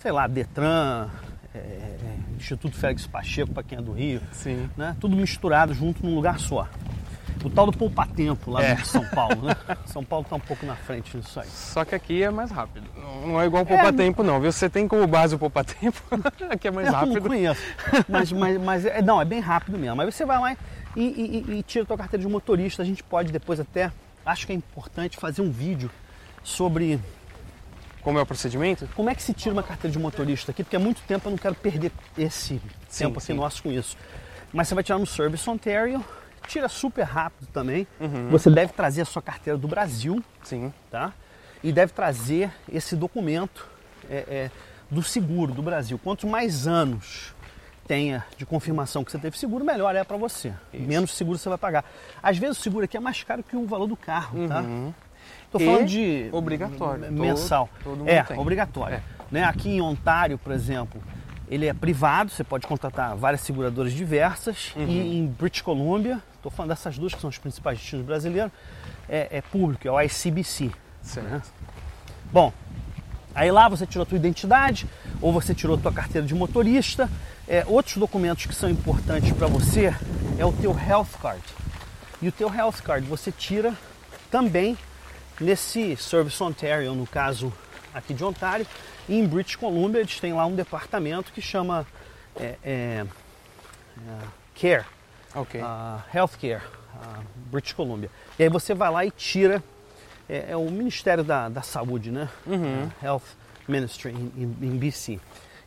sei 0.00 0.10
lá, 0.10 0.26
Detran, 0.26 1.08
é, 1.54 1.58
é, 1.58 2.18
Instituto 2.36 2.74
Félix 2.74 3.06
Pacheco, 3.06 3.52
para 3.52 3.62
quem 3.62 3.78
é 3.78 3.80
do 3.80 3.92
Rio. 3.92 4.20
Sim. 4.32 4.68
Né? 4.76 4.96
Tudo 4.98 5.14
misturado 5.14 5.72
junto 5.72 6.04
num 6.04 6.16
lugar 6.16 6.40
só. 6.40 6.68
O 7.46 7.50
tal 7.50 7.66
do 7.66 7.78
poupa-tempo 7.78 8.50
lá 8.50 8.60
é. 8.60 8.74
de 8.74 8.88
São 8.88 9.04
Paulo, 9.06 9.42
né? 9.42 9.54
São 9.86 10.02
Paulo 10.02 10.24
está 10.24 10.34
um 10.34 10.40
pouco 10.40 10.66
na 10.66 10.74
frente 10.74 11.16
nisso 11.16 11.38
aí. 11.38 11.46
Só 11.46 11.84
que 11.84 11.94
aqui 11.94 12.20
é 12.20 12.28
mais 12.28 12.50
rápido. 12.50 12.84
Não 13.24 13.40
é 13.40 13.46
igual 13.46 13.62
o 13.62 13.66
poupa-tempo, 13.66 14.22
é, 14.22 14.26
não, 14.26 14.40
viu? 14.40 14.50
Você 14.50 14.68
tem 14.68 14.88
como 14.88 15.06
base 15.06 15.36
o 15.36 15.38
poupa-tempo, 15.38 16.02
aqui 16.50 16.66
é 16.66 16.70
mais 16.72 16.88
rápido. 16.88 17.18
Eu 17.18 17.20
não 17.20 17.28
conheço. 17.28 17.62
Mas, 18.08 18.32
mas, 18.32 18.60
mas 18.60 18.84
é, 18.84 19.00
não, 19.00 19.20
é 19.20 19.24
bem 19.24 19.38
rápido 19.38 19.78
mesmo. 19.78 20.00
Aí 20.00 20.10
você 20.10 20.24
vai 20.24 20.40
lá 20.40 20.56
e, 20.96 21.00
e, 21.00 21.52
e, 21.54 21.58
e 21.58 21.62
tira 21.62 21.84
a 21.84 21.86
tua 21.86 21.96
carteira 21.96 22.20
de 22.20 22.28
motorista. 22.28 22.82
A 22.82 22.84
gente 22.84 23.04
pode 23.04 23.30
depois 23.30 23.60
até 23.60 23.92
acho 24.24 24.44
que 24.44 24.52
é 24.52 24.56
importante 24.56 25.16
fazer 25.16 25.40
um 25.40 25.50
vídeo 25.52 25.88
sobre 26.42 26.98
como 28.02 28.18
é 28.18 28.22
o 28.22 28.26
procedimento? 28.26 28.88
Como 28.96 29.08
é 29.08 29.14
que 29.14 29.22
se 29.22 29.32
tira 29.32 29.52
uma 29.52 29.62
carteira 29.62 29.92
de 29.92 30.00
motorista 30.00 30.50
aqui? 30.50 30.64
Porque 30.64 30.74
há 30.74 30.80
muito 30.80 31.00
tempo 31.02 31.28
eu 31.28 31.30
não 31.30 31.38
quero 31.38 31.54
perder 31.54 31.92
esse 32.18 32.60
sim, 32.88 33.04
tempo 33.04 33.18
aqui 33.18 33.26
sim. 33.26 33.34
nosso 33.34 33.62
com 33.62 33.70
isso. 33.70 33.96
Mas 34.52 34.66
você 34.66 34.74
vai 34.74 34.82
tirar 34.82 34.98
no 34.98 35.06
Service 35.06 35.48
Ontario, 35.48 36.04
tira 36.46 36.68
super 36.68 37.02
rápido 37.02 37.48
também. 37.52 37.86
Uhum. 38.00 38.28
Você 38.30 38.50
deve 38.50 38.72
trazer 38.72 39.02
a 39.02 39.04
sua 39.04 39.22
carteira 39.22 39.58
do 39.58 39.68
Brasil. 39.68 40.22
Sim. 40.42 40.72
Tá? 40.90 41.12
E 41.62 41.72
deve 41.72 41.92
trazer 41.92 42.50
esse 42.72 42.94
documento 42.96 43.68
é, 44.10 44.24
é, 44.28 44.50
do 44.90 45.02
seguro 45.02 45.52
do 45.52 45.62
Brasil. 45.62 45.98
Quanto 46.02 46.26
mais 46.26 46.66
anos 46.66 47.34
tenha 47.86 48.24
de 48.36 48.44
confirmação 48.44 49.04
que 49.04 49.12
você 49.12 49.18
teve 49.18 49.38
seguro, 49.38 49.64
melhor 49.64 49.94
é 49.94 50.04
para 50.04 50.16
você. 50.16 50.52
Isso. 50.72 50.82
Menos 50.86 51.12
seguro 51.12 51.38
você 51.38 51.48
vai 51.48 51.58
pagar. 51.58 51.84
Às 52.22 52.36
vezes 52.38 52.58
o 52.58 52.62
seguro 52.62 52.84
aqui 52.84 52.96
é 52.96 53.00
mais 53.00 53.22
caro 53.22 53.42
que 53.42 53.56
o 53.56 53.66
valor 53.66 53.86
do 53.86 53.96
carro, 53.96 54.48
tá? 54.48 54.60
uhum. 54.60 54.92
tá? 54.92 55.06
Estou 55.44 55.60
falando 55.60 55.86
de 55.86 56.28
obrigatório, 56.32 57.12
mensal. 57.12 57.68
Todo, 57.82 57.98
todo 57.98 58.08
é, 58.08 58.22
tem. 58.22 58.38
obrigatório. 58.38 58.96
É. 58.96 59.02
Né? 59.30 59.44
Aqui 59.44 59.70
em 59.70 59.80
Ontário, 59.80 60.38
por 60.38 60.52
exemplo, 60.52 61.00
ele 61.48 61.66
é 61.66 61.72
privado, 61.72 62.30
você 62.30 62.44
pode 62.44 62.66
contratar 62.66 63.16
várias 63.16 63.40
seguradoras 63.42 63.92
diversas. 63.92 64.72
Uhum. 64.76 64.86
E 64.86 65.18
em 65.18 65.26
British 65.26 65.62
Columbia, 65.62 66.20
estou 66.46 66.50
falando 66.50 66.70
dessas 66.70 66.98
duas 66.98 67.14
que 67.14 67.20
são 67.20 67.30
os 67.30 67.38
principais 67.38 67.78
destinos 67.78 68.04
brasileiros, 68.04 68.52
é, 69.08 69.38
é 69.38 69.40
público, 69.42 69.86
é 69.86 69.90
o 69.90 70.00
ICBC. 70.00 70.70
Certo. 71.02 71.28
Né? 71.28 71.42
Bom, 72.32 72.52
aí 73.34 73.50
lá 73.50 73.68
você 73.68 73.86
tirou 73.86 74.02
a 74.02 74.06
tua 74.06 74.16
identidade 74.16 74.86
ou 75.20 75.32
você 75.32 75.54
tirou 75.54 75.76
a 75.76 75.80
tua 75.80 75.92
carteira 75.92 76.26
de 76.26 76.34
motorista 76.34 77.10
é, 77.48 77.64
outros 77.66 77.96
documentos 77.96 78.46
que 78.46 78.54
são 78.54 78.68
importantes 78.68 79.32
para 79.32 79.46
você 79.46 79.94
é 80.38 80.44
o 80.44 80.52
teu 80.52 80.76
health 80.76 81.18
card. 81.20 81.42
E 82.20 82.28
o 82.28 82.32
teu 82.32 82.52
health 82.52 82.82
card 82.82 83.06
você 83.06 83.30
tira 83.30 83.72
também 84.30 84.76
nesse 85.40 85.96
Service 85.96 86.42
Ontario, 86.42 86.94
no 86.94 87.06
caso 87.06 87.52
aqui 87.94 88.12
de 88.12 88.24
Ontário, 88.24 88.66
e 89.08 89.18
em 89.18 89.26
British 89.26 89.56
Columbia 89.56 90.00
eles 90.00 90.18
têm 90.18 90.32
lá 90.32 90.44
um 90.46 90.54
departamento 90.54 91.32
que 91.32 91.40
chama 91.40 91.86
é, 92.34 92.56
é, 92.64 93.04
é 93.04 93.06
Care, 94.60 94.84
okay. 95.36 95.60
uh, 95.60 96.00
Healthcare, 96.14 96.62
uh, 96.94 97.22
British 97.50 97.72
Columbia. 97.72 98.10
E 98.38 98.42
aí 98.42 98.48
você 98.48 98.74
vai 98.74 98.90
lá 98.90 99.04
e 99.04 99.10
tira, 99.10 99.62
é, 100.28 100.52
é 100.52 100.56
o 100.56 100.70
Ministério 100.70 101.22
da, 101.22 101.48
da 101.48 101.62
Saúde, 101.62 102.10
né? 102.10 102.28
Uhum. 102.46 102.90
Health 103.02 103.22
Ministry 103.68 104.12
em, 104.12 104.78
BC. 104.78 105.20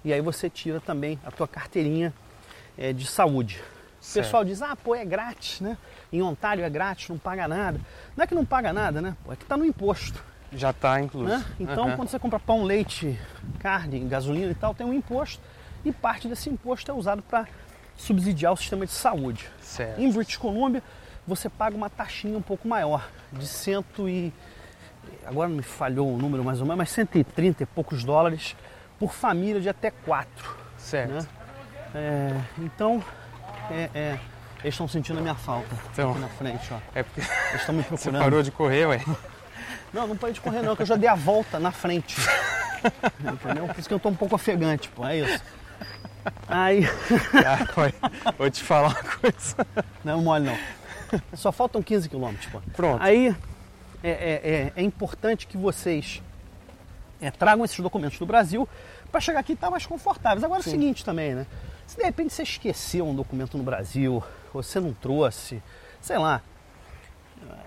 e 0.03 0.13
aí 0.13 0.21
você 0.21 0.49
tira 0.49 0.79
também 0.79 1.19
a 1.25 1.31
tua 1.31 1.47
carteirinha 1.47 2.13
é, 2.77 2.93
de 2.93 3.05
saúde. 3.05 3.61
O 4.01 4.03
Certo. 4.05 4.25
pessoal 4.25 4.45
diz, 4.45 4.61
ah, 4.61 4.75
pô, 4.75 4.95
é 4.95 5.03
grátis, 5.03 5.59
né? 5.59 5.77
Em 6.11 6.21
Ontário 6.21 6.63
é 6.63 6.69
grátis, 6.69 7.09
não 7.09 7.17
paga 7.17 7.47
nada. 7.47 7.81
Não 8.15 8.23
é 8.23 8.27
que 8.27 8.33
não 8.33 8.45
paga 8.45 8.71
nada, 8.71 9.01
né? 9.01 9.15
Pô, 9.25 9.33
é 9.33 9.35
que 9.35 9.43
tá 9.43 9.57
no 9.57 9.65
imposto. 9.65 10.23
Já 10.53 10.71
está 10.71 10.99
incluso. 11.01 11.27
Né? 11.29 11.45
Então, 11.59 11.85
Aham. 11.85 11.95
quando 11.95 12.07
você 12.07 12.17
compra 12.17 12.39
pão, 12.39 12.63
leite, 12.63 13.19
carne, 13.59 13.99
gasolina 13.99 14.51
e 14.51 14.55
tal, 14.55 14.73
tem 14.73 14.87
um 14.87 14.93
imposto 14.93 15.41
e 15.83 15.91
parte 15.91 16.27
desse 16.27 16.49
imposto 16.49 16.89
é 16.89 16.93
usado 16.93 17.21
para 17.21 17.47
subsidiar 17.99 18.53
o 18.53 18.57
sistema 18.57 18.85
de 18.85 18.91
saúde. 18.91 19.47
Certo. 19.61 19.99
Em 19.99 20.11
British 20.11 20.37
Columbia, 20.37 20.81
você 21.27 21.49
paga 21.49 21.75
uma 21.75 21.89
taxinha 21.89 22.37
um 22.37 22.41
pouco 22.41 22.67
maior, 22.67 23.07
de 23.31 23.45
cento 23.47 24.07
e... 24.09 24.33
Agora 25.25 25.47
me 25.49 25.61
falhou 25.61 26.13
o 26.13 26.17
número 26.17 26.43
mais 26.43 26.59
ou 26.59 26.65
menos, 26.65 26.77
mas 26.77 26.89
130 26.91 27.63
e 27.63 27.65
poucos 27.65 28.03
dólares 28.03 28.55
por 28.99 29.13
família 29.13 29.59
de 29.61 29.69
até 29.69 29.91
quatro. 29.91 30.55
Certo. 30.77 31.11
Né? 31.13 31.27
É, 31.95 32.41
então, 32.59 33.03
é, 33.71 33.89
é, 33.93 34.19
eles 34.61 34.73
estão 34.73 34.87
sentindo 34.87 35.19
a 35.19 35.21
minha 35.21 35.35
falta 35.35 35.67
Então. 35.91 36.11
aqui 36.11 36.19
na 36.19 36.27
frente. 36.29 36.69
Ó. 36.73 36.77
É 36.93 37.03
porque 37.03 37.21
Eles 37.21 37.61
estão 37.61 37.75
me 37.75 37.81
você 37.89 37.89
procurando. 38.09 38.21
parou 38.23 38.43
de 38.43 38.51
correr, 38.51 38.85
ué. 38.87 39.03
Não, 39.93 40.07
não 40.07 40.15
parei 40.17 40.33
de 40.33 40.41
correr 40.41 40.61
não, 40.61 40.75
que 40.75 40.81
eu 40.83 40.85
já 40.85 40.95
dei 40.95 41.09
a 41.09 41.15
volta 41.15 41.59
na 41.59 41.71
frente. 41.71 42.15
Entendeu? 43.19 43.67
Por 43.67 43.79
isso 43.79 43.87
que 43.87 43.93
eu 43.93 43.99
tô 43.99 44.09
um 44.09 44.15
pouco 44.15 44.35
ofegante, 44.35 44.89
pô, 44.89 45.05
é 45.07 45.17
isso. 45.17 45.43
Aí, 46.47 46.81
ué, 47.77 47.93
Vou 48.37 48.49
te 48.49 48.61
falar 48.63 48.89
uma 48.89 49.03
coisa. 49.03 49.55
não 50.03 50.19
é 50.19 50.21
mole 50.21 50.45
não. 50.45 50.57
Só 51.33 51.51
faltam 51.51 51.81
15 51.81 52.07
quilômetros, 52.09 52.51
pô. 52.51 52.61
Pronto. 52.75 53.01
Aí, 53.01 53.35
é, 54.03 54.09
é- 54.09 54.41
é- 54.43 54.73
é 54.75 54.81
importante 54.83 55.47
que 55.47 55.57
vocês 55.57 56.21
é, 57.21 57.29
tragam 57.31 57.65
esses 57.65 57.79
documentos 57.79 58.17
do 58.19 58.25
Brasil 58.25 58.67
para 59.11 59.19
chegar 59.19 59.39
aqui 59.39 59.53
e 59.53 59.55
estar 59.55 59.69
mais 59.69 59.85
confortáveis. 59.85 60.43
Agora 60.43 60.59
é 60.59 60.61
o 60.61 60.63
Sim. 60.63 60.71
seguinte 60.71 61.03
também, 61.03 61.33
né? 61.35 61.45
Se 61.87 61.97
de 61.97 62.03
repente 62.03 62.33
você 62.33 62.43
esqueceu 62.43 63.07
um 63.07 63.15
documento 63.15 63.57
no 63.57 63.63
Brasil, 63.63 64.23
você 64.53 64.79
não 64.79 64.93
trouxe, 64.93 65.61
sei 65.99 66.17
lá, 66.17 66.41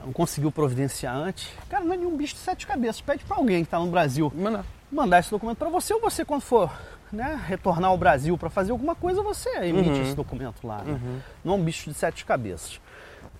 não 0.05 0.13
conseguiu 0.13 0.51
providenciar 0.53 1.15
antes, 1.17 1.49
cara, 1.69 1.85
não 1.85 1.93
é 1.93 1.97
nenhum 1.97 2.17
bicho 2.17 2.35
de 2.35 2.41
sete 2.41 2.67
cabeças. 2.67 3.01
Pede 3.01 3.25
para 3.25 3.37
alguém 3.37 3.63
que 3.63 3.67
está 3.67 3.79
no 3.79 3.87
Brasil 3.89 4.33
Mano, 4.35 4.65
mandar 4.91 5.19
esse 5.19 5.31
documento 5.31 5.59
para 5.59 5.69
você, 5.69 5.93
ou 5.93 6.01
você, 6.01 6.25
quando 6.25 6.43
for 6.43 6.71
né, 7.13 7.41
retornar 7.47 7.91
ao 7.91 7.99
Brasil 7.99 8.37
para 8.39 8.49
fazer 8.49 8.73
alguma 8.73 8.95
coisa, 8.95 9.23
você 9.23 9.51
emite 9.67 9.91
Uhum. 9.91 10.03
esse 10.03 10.15
documento 10.15 10.67
lá. 10.67 10.79
né? 10.83 10.99
Não 11.45 11.55
é 11.55 11.57
um 11.57 11.63
bicho 11.63 11.91
de 11.91 11.95
sete 11.97 12.25
cabeças. 12.25 12.81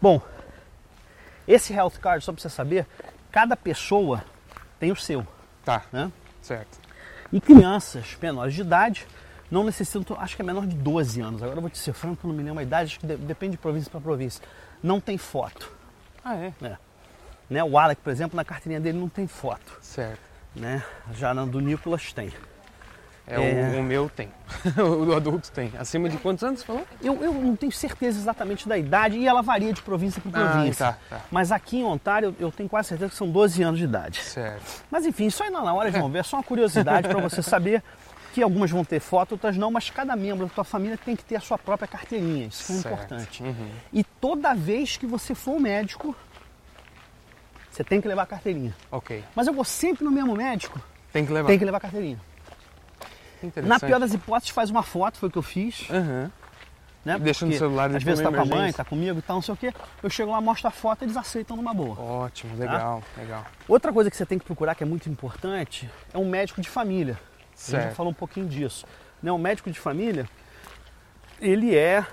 Bom, 0.01 0.21
esse 1.47 1.73
health 1.73 1.93
card, 2.01 2.25
só 2.25 2.33
para 2.33 2.43
você 2.43 2.49
saber, 2.49 2.87
cada 3.31 3.57
pessoa 3.57 4.25
tem 4.79 4.93
o 4.93 4.97
seu. 4.97 5.27
tá. 5.65 5.83
Né? 5.93 6.11
Certo. 6.41 6.79
E 7.33 7.41
crianças 7.41 8.17
menores 8.21 8.53
de 8.55 8.61
idade 8.61 9.07
não 9.51 9.65
necessitam, 9.65 10.17
acho 10.21 10.35
que 10.37 10.43
é 10.43 10.45
menor 10.45 10.67
de 10.67 10.75
12 10.77 11.21
anos. 11.21 11.43
Agora 11.43 11.59
eu 11.59 11.61
vou 11.63 11.71
te 11.71 11.79
ser 11.79 11.93
franco, 11.93 12.27
não 12.27 12.35
me 12.35 12.43
lembro 12.43 12.59
a 12.61 12.63
idade, 12.63 12.91
acho 12.93 13.01
que 13.01 13.07
de- 13.07 13.17
depende 13.17 13.53
de 13.53 13.59
província 13.59 13.91
para 13.91 14.01
província. 14.01 14.43
Não 14.83 15.01
tem 15.01 15.17
foto. 15.17 15.71
Ah, 16.25 16.35
é? 16.35 16.53
Né? 16.61 16.77
Né? 17.49 17.63
O 17.65 17.79
Alec, 17.79 18.01
por 18.03 18.11
exemplo, 18.11 18.37
na 18.37 18.45
carteirinha 18.45 18.81
dele 18.81 18.99
não 18.99 19.09
tem 19.09 19.27
foto. 19.27 19.79
Certo. 19.81 20.21
Né? 20.55 20.83
Já 21.15 21.33
na 21.33 21.45
do 21.45 21.61
Nicolas 21.61 22.13
tem. 22.13 22.33
É, 23.27 23.35
É. 23.37 23.77
O, 23.77 23.81
o 23.81 23.83
meu 23.83 24.09
tem. 24.09 24.29
o 24.79 25.05
do 25.07 25.15
adulto 25.15 25.51
tem. 25.53 25.73
Acima 25.79 26.09
de 26.09 26.17
quantos 26.19 26.43
anos 26.43 26.61
você 26.61 26.67
falou? 26.67 26.85
Eu, 27.01 27.23
eu 27.23 27.33
não 27.33 27.55
tenho 27.57 27.71
certeza 27.73 28.19
exatamente 28.19 28.69
da 28.69 28.77
idade 28.77 29.17
e 29.17 29.27
ela 29.27 29.43
varia 29.43 29.73
de 29.73 29.81
província 29.81 30.21
para 30.21 30.51
província. 30.53 30.89
Ah, 30.89 30.93
tá, 30.93 30.99
tá. 31.19 31.25
Mas 31.31 31.53
aqui 31.53 31.79
em 31.79 31.85
Ontário 31.85 32.35
eu 32.41 32.51
tenho 32.51 32.69
quase 32.69 32.89
certeza 32.89 33.11
que 33.11 33.17
são 33.17 33.29
12 33.31 33.63
anos 33.63 33.79
de 33.79 33.85
idade. 33.85 34.21
Certo. 34.23 34.83
Mas 34.91 35.07
enfim, 35.07 35.27
isso 35.27 35.43
aí 35.43 35.51
não, 35.51 35.65
na 35.65 35.73
hora 35.73 35.91
de 35.91 35.99
vão 36.01 36.11
ver, 36.11 36.19
é 36.19 36.23
só 36.23 36.37
uma 36.37 36.43
curiosidade 36.43 37.09
para 37.09 37.21
você 37.21 37.43
saber 37.43 37.83
que 38.35 38.43
algumas 38.43 38.71
vão 38.71 38.83
ter 38.85 38.99
foto, 38.99 39.33
outras 39.33 39.57
não, 39.59 39.71
mas 39.71 39.91
cada 39.91 40.17
membro 40.17 40.47
da 40.47 40.53
tua 40.55 40.65
família 40.65 40.97
tem 40.99 41.15
que 41.15 41.23
ter 41.23 41.37
a 41.37 41.41
sua 41.41 41.59
própria 41.59 41.87
carteirinha. 41.87 42.47
Isso 42.47 42.73
é 42.73 42.77
Certo. 42.77 42.95
importante. 42.95 43.43
Uhum. 43.43 43.71
E 43.93 44.03
toda 44.03 44.55
vez 44.55 44.97
que 44.97 45.07
você 45.07 45.35
for 45.35 45.53
ao 45.53 45.61
médico, 45.61 46.17
você 47.71 47.85
tem 47.85 48.01
que 48.01 48.09
levar 48.09 48.23
a 48.23 48.27
carteirinha. 48.27 48.75
Ok. 48.91 49.23
Mas 49.37 49.47
eu 49.47 49.53
vou 49.53 49.65
sempre 49.65 50.05
no 50.05 50.11
mesmo 50.11 50.35
médico, 50.35 50.81
Tem 51.13 51.25
que 51.25 51.33
levar. 51.33 51.47
tem 51.49 51.59
que 51.59 51.65
levar 51.65 51.77
a 51.79 51.81
carteirinha. 51.81 52.19
Na 53.63 53.79
pior 53.81 53.99
das 53.99 54.13
hipóteses, 54.15 54.51
faz 54.51 54.71
uma 54.71 54.83
foto, 54.83 55.19
foi 55.19 55.29
o 55.29 55.33
que 55.33 55.39
eu 55.39 55.43
fiz. 55.43 55.89
Aham. 55.91 56.31
Né? 57.05 57.19
Deixa 57.19 57.45
no 57.45 57.53
celular 57.53 57.95
Às 57.95 58.03
vezes 58.03 58.23
tá 58.23 58.31
com 58.31 58.37
a 58.37 58.45
mãe, 58.45 58.53
emergência. 58.53 58.77
tá 58.77 58.85
comigo 58.85 59.19
e 59.19 59.23
tal, 59.23 59.37
não 59.37 59.43
sei 59.43 59.55
o 59.55 59.57
quê. 59.57 59.75
Eu 60.01 60.09
chego 60.09 60.31
lá, 60.31 60.41
mostro 60.41 60.69
a 60.69 60.71
foto, 60.71 61.03
eles 61.03 61.17
aceitam 61.17 61.57
numa 61.57 61.75
boa. 61.75 61.99
Ótimo, 61.99 62.57
legal, 62.57 63.03
legal. 63.17 63.45
Outra 63.67 63.93
coisa 63.93 64.09
que 64.09 64.17
você 64.17 64.25
tem 64.25 64.39
que 64.39 64.45
procurar, 64.45 64.77
que 64.77 64.85
é 64.85 64.87
muito 64.87 65.09
importante, 65.09 65.91
é 66.15 66.19
um 66.19 66.29
médico 66.29 66.61
de 66.61 66.69
família. 66.69 67.15
A 67.15 67.59
gente 67.59 67.71
já 67.73 67.81
Certo. 67.83 67.95
falou 67.97 68.13
um 68.13 68.15
pouquinho 68.15 68.47
disso. 68.47 68.87
Né? 69.21 69.33
Um 69.33 69.39
médico 69.39 69.69
de 69.69 69.81
família, 69.81 70.29
ele 71.41 71.77
é 71.77 72.07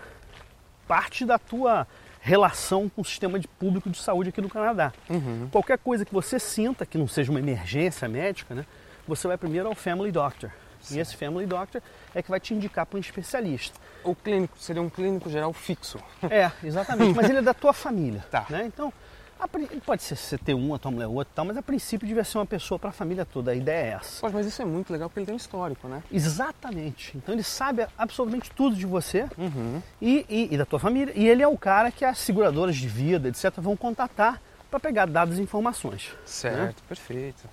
parte 0.88 1.24
da 1.24 1.38
tua 1.38 1.86
relação 2.19 2.89
com 2.89 3.01
o 3.01 3.05
sistema 3.05 3.39
de 3.39 3.48
público 3.48 3.89
de 3.91 3.98
saúde 3.98 4.29
aqui 4.29 4.41
no 4.41 4.50
Canadá. 4.50 4.91
Uhum. 5.07 5.48
Qualquer 5.51 5.77
coisa 5.77 6.03
que 6.03 6.13
você 6.13 6.39
sinta, 6.39 6.83
que 6.86 6.98
não 6.98 7.07
seja 7.07 7.29
uma 7.31 7.39
emergência 7.39 8.07
médica, 8.09 8.55
né? 8.55 8.65
você 9.07 9.27
vai 9.27 9.38
primeiro 9.38 9.67
ao 9.67 9.75
Family 9.75 10.12
Doctor. 10.12 10.51
E 10.91 11.00
esse 11.00 11.15
Family 11.15 11.45
Doctor 11.45 11.81
é 12.15 12.21
que 12.21 12.29
vai 12.29 12.39
te 12.39 12.53
indicar 12.53 12.86
para 12.86 12.98
um 12.98 13.00
especialista. 13.01 13.79
O 14.03 14.15
clínico 14.15 14.57
seria 14.59 14.81
um 14.81 14.89
clínico 14.89 15.29
geral 15.29 15.51
fixo. 15.53 16.00
É, 16.29 16.51
exatamente. 16.63 17.15
Mas 17.15 17.29
ele 17.29 17.39
é 17.39 17.41
da 17.41 17.53
tua 17.53 17.74
família. 17.74 18.24
Tá. 18.31 18.45
Né? 18.50 18.65
Então, 18.65 18.91
a 19.39 19.48
pode 19.86 20.03
ser 20.03 20.17
você 20.17 20.38
ter 20.38 20.53
um, 20.53 20.74
a 20.74 20.79
tua 20.79 20.91
mulher 20.91 21.07
outra 21.07 21.31
e 21.31 21.36
tal, 21.36 21.45
mas 21.45 21.55
a 21.55 21.62
princípio 21.62 22.05
devia 22.05 22.24
ser 22.25 22.38
uma 22.39 22.45
pessoa 22.45 22.77
para 22.77 22.89
a 22.89 22.93
família 22.93 23.25
toda. 23.25 23.51
A 23.51 23.55
ideia 23.55 23.86
é 23.86 23.89
essa. 23.93 24.19
Poxa, 24.19 24.36
mas 24.36 24.45
isso 24.45 24.62
é 24.62 24.65
muito 24.65 24.91
legal 24.91 25.09
porque 25.09 25.19
ele 25.19 25.25
tem 25.27 25.33
um 25.33 25.38
histórico, 25.38 25.88
né? 25.88 26.03
Exatamente. 26.12 27.15
Então 27.15 27.33
ele 27.33 27.43
sabe 27.43 27.88
absolutamente 27.98 28.51
tudo 28.51 28.75
de 28.75 28.86
você 28.86 29.27
Uhum. 29.38 29.81
e, 30.01 30.25
e- 30.29 30.50
e 30.53 30.57
da 30.57 30.65
tua 30.65 30.79
família. 30.79 31.13
E 31.15 31.27
ele 31.27 31.41
é 31.41 31.48
o 31.48 31.57
cara 31.57 31.89
que 31.91 32.03
as 32.03 32.17
seguradoras 32.19 32.75
de 32.75 32.88
vida, 32.88 33.29
etc., 33.29 33.53
vão 33.57 33.77
contatar 33.77 34.41
para 34.69 34.79
pegar 34.79 35.05
dados 35.05 35.39
e 35.39 35.41
informações. 35.41 36.12
Certo, 36.25 36.83
perfeito. 36.83 37.48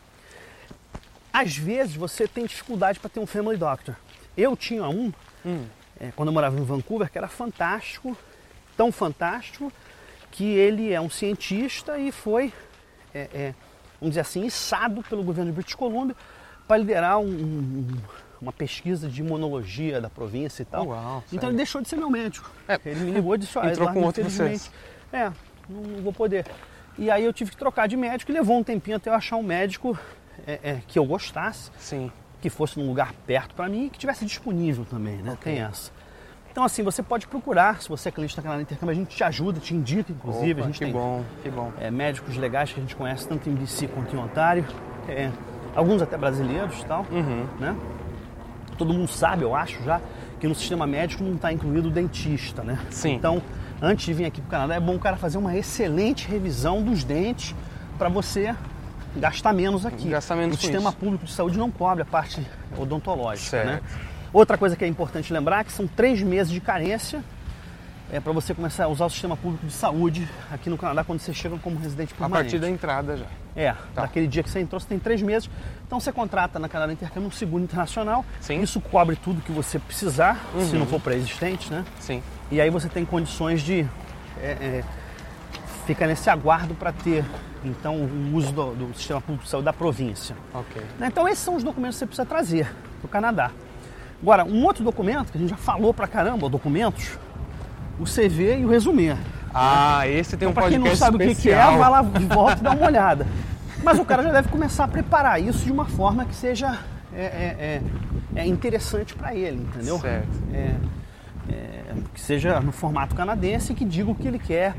Às 1.38 1.54
vezes 1.54 1.94
você 1.94 2.26
tem 2.26 2.46
dificuldade 2.46 2.98
para 2.98 3.10
ter 3.10 3.20
um 3.20 3.26
family 3.26 3.58
doctor. 3.58 3.94
Eu 4.34 4.56
tinha 4.56 4.88
um 4.88 5.12
Hum. 5.44 5.66
é, 6.00 6.10
quando 6.16 6.28
eu 6.28 6.32
morava 6.32 6.58
em 6.58 6.64
Vancouver, 6.64 7.10
que 7.10 7.18
era 7.18 7.28
fantástico, 7.28 8.16
tão 8.74 8.90
fantástico, 8.90 9.70
que 10.32 10.44
ele 10.44 10.92
é 10.94 11.00
um 11.00 11.10
cientista 11.10 11.98
e 11.98 12.10
foi, 12.10 12.52
é, 13.14 13.28
é, 13.34 13.54
vamos 14.00 14.12
dizer 14.12 14.20
assim, 14.20 14.46
içado 14.46 15.02
pelo 15.02 15.22
governo 15.22 15.50
de 15.50 15.54
British 15.56 15.74
Columbia 15.74 16.16
para 16.66 16.78
liderar 16.78 17.18
um- 17.18 17.26
um- 17.26 17.86
uma 18.40 18.52
pesquisa 18.52 19.06
de 19.08 19.20
imunologia 19.20 20.00
da 20.00 20.08
província 20.08 20.62
e 20.62 20.66
tal. 20.66 20.86
Uau, 20.88 21.18
então 21.28 21.40
sério? 21.40 21.48
ele 21.50 21.56
deixou 21.58 21.82
de 21.82 21.88
ser 21.88 21.96
meu 21.96 22.08
médico. 22.10 22.50
É. 22.66 22.78
Ele 22.84 23.00
me 23.00 23.10
ligou 23.12 23.34
e 23.34 23.38
disse, 23.38 23.58
olha, 23.58 23.70
Entrou 23.72 23.92
com 23.92 24.02
outro 24.02 24.22
infelizmente, 24.22 24.70
É, 25.12 25.30
não, 25.68 25.82
não 25.82 26.02
vou 26.02 26.12
poder. 26.14 26.46
E 26.98 27.10
aí 27.10 27.24
eu 27.24 27.32
tive 27.32 27.50
que 27.50 27.56
trocar 27.58 27.86
de 27.86 27.96
médico 27.96 28.30
e 28.32 28.34
levou 28.34 28.58
um 28.58 28.64
tempinho 28.64 28.96
até 28.96 29.10
eu 29.10 29.14
achar 29.14 29.36
um 29.36 29.42
médico 29.42 29.98
é, 30.46 30.60
é, 30.62 30.82
que 30.86 30.98
eu 30.98 31.04
gostasse 31.04 31.70
Sim. 31.78 32.10
que 32.40 32.50
fosse 32.50 32.78
num 32.78 32.86
lugar 32.86 33.12
perto 33.26 33.54
para 33.54 33.68
mim 33.68 33.86
e 33.86 33.90
que 33.90 33.98
tivesse 33.98 34.24
disponível 34.24 34.84
também, 34.84 35.16
né? 35.16 35.32
Ok. 35.32 35.52
Tem 35.52 35.62
essa. 35.62 35.90
Então 36.50 36.64
assim, 36.64 36.82
você 36.82 37.02
pode 37.02 37.26
procurar, 37.26 37.82
se 37.82 37.88
você 37.88 38.08
é 38.08 38.12
cliente 38.12 38.34
da 38.34 38.42
Canal 38.42 38.60
Intercâmbio, 38.60 38.92
a 38.92 38.94
gente 38.96 39.14
te 39.14 39.22
ajuda, 39.22 39.60
te 39.60 39.74
indica, 39.74 40.10
inclusive. 40.10 40.52
Opa, 40.52 40.62
a 40.62 40.66
gente 40.66 40.78
que 40.78 40.84
tem 40.84 40.92
bom, 40.92 41.22
que 41.42 41.50
bom. 41.50 41.70
é, 41.78 41.90
médicos 41.90 42.36
legais 42.36 42.72
que 42.72 42.80
a 42.80 42.82
gente 42.82 42.96
conhece 42.96 43.28
tanto 43.28 43.48
em 43.50 43.54
BC 43.54 43.88
quanto 43.88 44.16
em 44.16 44.18
Ontário. 44.18 44.64
É, 45.06 45.30
alguns 45.74 46.00
até 46.00 46.16
brasileiros 46.16 46.80
e 46.80 46.86
tal. 46.86 47.04
Uhum. 47.12 47.46
Né? 47.60 47.76
Todo 48.78 48.92
mundo 48.92 49.08
sabe, 49.08 49.42
eu 49.42 49.54
acho 49.54 49.82
já, 49.82 50.00
que 50.40 50.48
no 50.48 50.54
sistema 50.54 50.86
médico 50.86 51.22
não 51.22 51.34
está 51.34 51.52
incluído 51.52 51.88
o 51.88 51.90
dentista, 51.90 52.62
né? 52.62 52.78
Sim. 52.90 53.14
Então, 53.14 53.42
antes 53.80 54.06
de 54.06 54.14
vir 54.14 54.24
aqui 54.24 54.40
para 54.40 54.48
o 54.48 54.50
Canadá, 54.50 54.74
é 54.74 54.80
bom 54.80 54.96
o 54.96 54.98
cara 54.98 55.16
fazer 55.16 55.38
uma 55.38 55.56
excelente 55.56 56.26
revisão 56.26 56.82
dos 56.82 57.04
dentes 57.04 57.54
para 57.98 58.08
você 58.08 58.54
gastar 59.16 59.52
menos 59.52 59.84
aqui. 59.86 60.08
Gastar 60.08 60.36
menos 60.36 60.56
o 60.56 60.60
sistema 60.60 60.90
isso. 60.90 60.98
público 60.98 61.24
de 61.24 61.32
saúde 61.32 61.58
não 61.58 61.70
cobre 61.70 62.02
a 62.02 62.06
parte 62.06 62.44
odontológica, 62.76 63.50
Certo. 63.50 63.66
né? 63.66 63.80
Outra 64.32 64.58
coisa 64.58 64.76
que 64.76 64.84
é 64.84 64.88
importante 64.88 65.32
lembrar 65.32 65.60
é 65.60 65.64
que 65.64 65.72
são 65.72 65.86
três 65.86 66.20
meses 66.22 66.52
de 66.52 66.60
carência 66.60 67.22
é, 68.12 68.20
para 68.20 68.32
você 68.32 68.54
começar 68.54 68.84
a 68.84 68.88
usar 68.88 69.06
o 69.06 69.10
sistema 69.10 69.36
público 69.36 69.66
de 69.66 69.72
saúde 69.72 70.28
aqui 70.52 70.68
no 70.70 70.76
Canadá 70.78 71.02
quando 71.02 71.18
você 71.20 71.32
chega 71.32 71.56
como 71.58 71.76
residente 71.78 72.12
A 72.14 72.16
permanente. 72.16 72.42
partir 72.44 72.58
da 72.58 72.68
entrada 72.70 73.16
já. 73.16 73.24
É, 73.56 73.72
Tá. 73.94 74.02
daquele 74.02 74.26
dia 74.26 74.42
que 74.42 74.50
você 74.50 74.60
entrou, 74.60 74.78
você 74.78 74.86
tem 74.86 74.98
três 74.98 75.22
meses. 75.22 75.48
Então 75.86 75.98
você 75.98 76.12
contrata 76.12 76.58
na 76.58 76.68
Canadá 76.68 76.92
Intercâmbio 76.92 77.28
um 77.28 77.32
seguro 77.32 77.64
internacional. 77.64 78.24
Sim. 78.40 78.58
Uhum. 78.58 78.62
Isso 78.64 78.80
cobre 78.80 79.16
tudo 79.16 79.40
que 79.40 79.50
você 79.50 79.78
precisar, 79.78 80.38
se 80.68 80.76
não 80.76 80.86
for 80.86 81.00
pré-existente, 81.00 81.72
né? 81.72 81.84
Sim. 81.98 82.22
E 82.50 82.60
aí 82.60 82.68
você 82.68 82.88
tem 82.88 83.04
condições 83.04 83.62
de. 83.62 83.86
É, 84.42 84.46
é, 84.60 84.84
fica 85.86 86.06
nesse 86.06 86.28
aguardo 86.28 86.74
para 86.74 86.92
ter, 86.92 87.24
então, 87.66 87.96
o 87.96 88.34
uso 88.34 88.52
do, 88.52 88.74
do 88.74 88.94
sistema 88.94 89.20
público 89.20 89.44
de 89.44 89.50
saúde 89.50 89.64
da 89.64 89.72
província. 89.72 90.36
Ok. 90.54 90.82
Né? 90.98 91.08
Então 91.08 91.28
esses 91.28 91.42
são 91.42 91.56
os 91.56 91.62
documentos 91.62 91.96
que 91.96 92.00
você 92.00 92.06
precisa 92.06 92.26
trazer 92.26 92.72
para 93.00 93.06
o 93.06 93.08
Canadá. 93.08 93.50
Agora, 94.22 94.44
um 94.44 94.64
outro 94.64 94.82
documento, 94.82 95.30
que 95.30 95.38
a 95.38 95.40
gente 95.40 95.50
já 95.50 95.56
falou 95.56 95.92
pra 95.92 96.06
caramba, 96.06 96.48
documentos, 96.48 97.18
o 97.98 98.04
CV 98.04 98.58
e 98.58 98.64
o 98.64 98.68
resumê. 98.68 99.16
Ah, 99.52 100.06
esse 100.08 100.36
tem 100.36 100.48
um 100.48 100.50
Então, 100.50 100.62
para 100.62 100.70
quem 100.70 100.80
podcast 100.80 101.00
não 101.00 101.06
sabe 101.06 101.16
o 101.16 101.18
que 101.18 101.24
é, 101.24 101.32
especial. 101.32 101.78
vai 101.78 101.90
lá 101.90 102.02
de 102.02 102.24
volta 102.26 102.58
e 102.58 102.62
dá 102.62 102.70
uma 102.72 102.86
olhada. 102.86 103.26
Mas 103.82 103.98
o 103.98 104.04
cara 104.04 104.22
já 104.22 104.32
deve 104.32 104.48
começar 104.48 104.84
a 104.84 104.88
preparar 104.88 105.40
isso 105.40 105.64
de 105.64 105.72
uma 105.72 105.86
forma 105.86 106.24
que 106.24 106.34
seja 106.34 106.78
é, 107.14 107.22
é, 107.24 107.82
é, 108.36 108.42
é 108.42 108.46
interessante 108.46 109.14
para 109.14 109.34
ele, 109.34 109.62
entendeu? 109.62 109.98
Certo. 109.98 110.28
É, 110.52 110.74
é, 111.48 111.94
que 112.12 112.20
seja 112.20 112.60
no 112.60 112.72
formato 112.72 113.14
canadense 113.14 113.72
e 113.72 113.74
que 113.74 113.84
diga 113.84 114.10
o 114.10 114.14
que 114.14 114.26
ele 114.26 114.38
quer, 114.38 114.74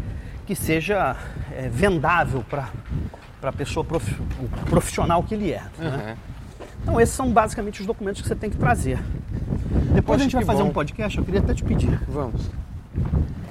que 0.47 0.55
seja 0.55 1.15
é, 1.51 1.67
vendável 1.67 2.43
para 2.49 2.69
a 3.43 3.51
pessoa 3.51 3.85
o 3.85 4.65
profissional 4.69 5.21
que 5.21 5.35
ele 5.35 5.51
é. 5.51 5.61
né? 5.77 6.15
Uhum. 6.17 6.65
Então 6.81 7.01
esses 7.01 7.13
são 7.13 7.29
basicamente 7.29 7.81
os 7.81 7.85
documentos 7.85 8.21
que 8.21 8.27
você 8.27 8.35
tem 8.35 8.49
que 8.49 8.55
trazer. 8.55 8.97
Depois 9.93 10.05
Poxa, 10.05 10.15
a 10.15 10.23
gente 10.23 10.35
vai 10.35 10.45
fazer 10.45 10.63
bom. 10.63 10.69
um 10.69 10.73
podcast, 10.73 11.17
eu 11.17 11.25
queria 11.25 11.41
até 11.41 11.53
te 11.53 11.63
pedir, 11.63 11.99
Vamos. 12.07 12.49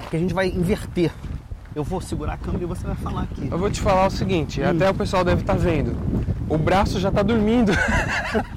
que 0.09 0.15
a 0.15 0.19
gente 0.19 0.33
vai 0.33 0.47
inverter. 0.49 1.11
Eu 1.75 1.83
vou 1.83 2.01
segurar 2.01 2.33
a 2.33 2.37
câmera 2.37 2.63
e 2.63 2.67
você 2.67 2.87
vai 2.87 2.95
falar 2.95 3.21
aqui. 3.23 3.47
Eu 3.51 3.57
vou 3.59 3.69
te 3.69 3.79
falar 3.79 4.07
o 4.07 4.09
seguinte, 4.09 4.59
Hum. 4.59 4.69
até 4.71 4.89
o 4.89 4.93
pessoal 4.95 5.23
deve 5.23 5.41
estar 5.41 5.53
vendo. 5.53 5.95
O 6.49 6.57
braço 6.57 6.99
já 6.99 7.11
tá 7.11 7.21
dormindo. 7.21 7.71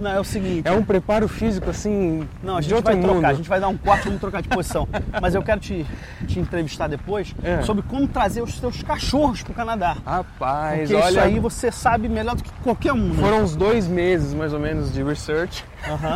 Não, 0.00 0.10
é 0.10 0.18
o 0.20 0.24
seguinte. 0.24 0.66
É 0.66 0.72
um 0.72 0.82
preparo 0.82 1.28
físico 1.28 1.68
assim 1.70 2.26
Não, 2.42 2.56
a 2.56 2.60
gente 2.60 2.74
outro 2.74 2.92
vai 2.92 3.00
mundo. 3.00 3.12
trocar, 3.12 3.28
a 3.28 3.34
gente 3.34 3.48
vai 3.48 3.60
dar 3.60 3.68
um 3.68 3.76
corte, 3.76 4.04
vamos 4.04 4.20
trocar 4.20 4.42
de 4.42 4.48
posição. 4.48 4.88
Mas 5.20 5.34
eu 5.34 5.42
quero 5.42 5.60
te, 5.60 5.86
te 6.26 6.40
entrevistar 6.40 6.88
depois 6.88 7.34
É. 7.42 7.62
sobre 7.62 7.82
como 7.82 8.08
trazer 8.08 8.42
os 8.42 8.54
seus 8.58 8.82
cachorros 8.82 9.42
para 9.42 9.52
o 9.52 9.54
Canadá. 9.54 9.96
Rapaz, 10.04 10.88
Porque 10.90 10.94
olha, 11.02 11.10
isso 11.10 11.20
aí 11.20 11.38
você 11.38 11.70
sabe 11.70 12.08
melhor 12.08 12.34
do 12.36 12.42
que 12.42 12.50
qualquer 12.62 12.92
um. 12.92 13.08
Né? 13.08 13.14
foram 13.22 13.42
uns 13.42 13.54
dois 13.54 13.86
meses 13.86 14.32
mais 14.34 14.52
ou 14.52 14.58
menos 14.60 14.92
de 14.92 15.02
research. 15.02 15.64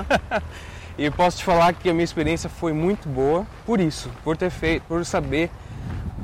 E 0.96 1.10
posso 1.10 1.38
te 1.38 1.44
falar 1.44 1.72
que 1.72 1.90
a 1.90 1.92
minha 1.92 2.04
experiência 2.04 2.48
foi 2.48 2.72
muito 2.72 3.08
boa 3.08 3.44
por 3.66 3.80
isso, 3.80 4.08
por 4.22 4.36
ter 4.36 4.48
feito, 4.48 4.84
por 4.86 5.04
saber 5.04 5.50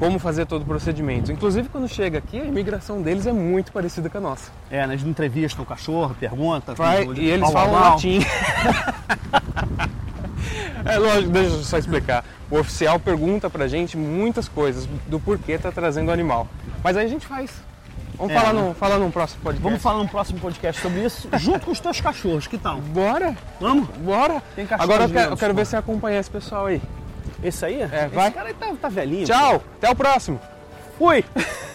como 0.00 0.19
fazer 0.19 0.47
todo 0.47 0.62
o 0.62 0.64
procedimento. 0.64 1.30
Inclusive 1.30 1.69
quando 1.69 1.87
chega 1.87 2.19
aqui, 2.19 2.40
a 2.40 2.45
imigração 2.45 3.02
deles 3.02 3.26
é 3.26 3.33
muito 3.33 3.71
parecida 3.71 4.09
com 4.09 4.19
a 4.19 4.21
nossa. 4.21 4.50
É, 4.71 4.85
nas 4.87 5.02
entrevistas 5.02 5.62
o 5.62 5.66
cachorro, 5.66 6.16
pergunta. 6.19 6.75
E 7.16 7.28
eles 7.28 7.42
pau, 7.42 7.52
falam 7.52 7.80
pau. 7.80 7.90
latim. 7.92 8.21
é 10.85 10.99
lógico, 10.99 11.30
deixa 11.30 11.54
eu 11.54 11.62
só 11.62 11.78
explicar. 11.78 12.25
O 12.50 12.59
oficial 12.59 12.99
pergunta 12.99 13.49
pra 13.50 13.69
gente 13.69 13.97
muitas 13.97 14.49
coisas 14.49 14.88
do 15.07 15.21
porquê 15.21 15.59
tá 15.59 15.71
trazendo 15.71 16.09
o 16.09 16.12
animal. 16.12 16.49
Mas 16.83 16.97
aí 16.97 17.04
a 17.04 17.09
gente 17.09 17.26
faz. 17.26 17.50
Vamos 18.16 18.35
É, 18.35 18.38
falar, 18.38 18.52
né? 18.52 18.62
num, 18.62 18.75
falar 18.75 18.99
num 18.99 19.11
próximo 19.11 19.42
podcast. 19.42 19.62
Vamos 19.62 19.83
falar 19.83 19.99
no 20.02 20.09
próximo 20.09 20.40
podcast 20.40 20.83
sobre 20.83 21.04
isso, 21.04 21.28
junto 21.38 21.66
com 21.66 21.73
os 21.73 21.80
teus 21.80 22.00
cachorros, 22.00 22.47
que 22.47 22.59
tal? 22.59 22.76
Bora, 22.78 23.37
Vamos? 23.61 23.88
bora. 23.99 24.42
Tem 24.54 24.66
cachorros 24.66 24.90
Agora 24.90 25.09
eu 25.09 25.12
quero, 25.14 25.33
eu 25.33 25.37
quero 25.37 25.54
ver 25.54 25.66
se 25.66 25.76
acompanha 25.76 26.19
esse 26.21 26.30
pessoal 26.30 26.66
aí. 26.66 26.83
Esse 27.42 27.64
aí? 27.64 27.80
É, 27.82 27.85
Esse 28.06 28.14
vai. 28.14 28.30
cara 28.30 28.49
aí 28.49 28.54
tá, 28.54 28.75
tá 28.80 28.88
velhinho. 28.88 29.26
Tchau, 29.26 29.62
até 29.76 29.90
o 29.90 29.94
próximo. 29.94 30.40
Fui! 30.99 31.25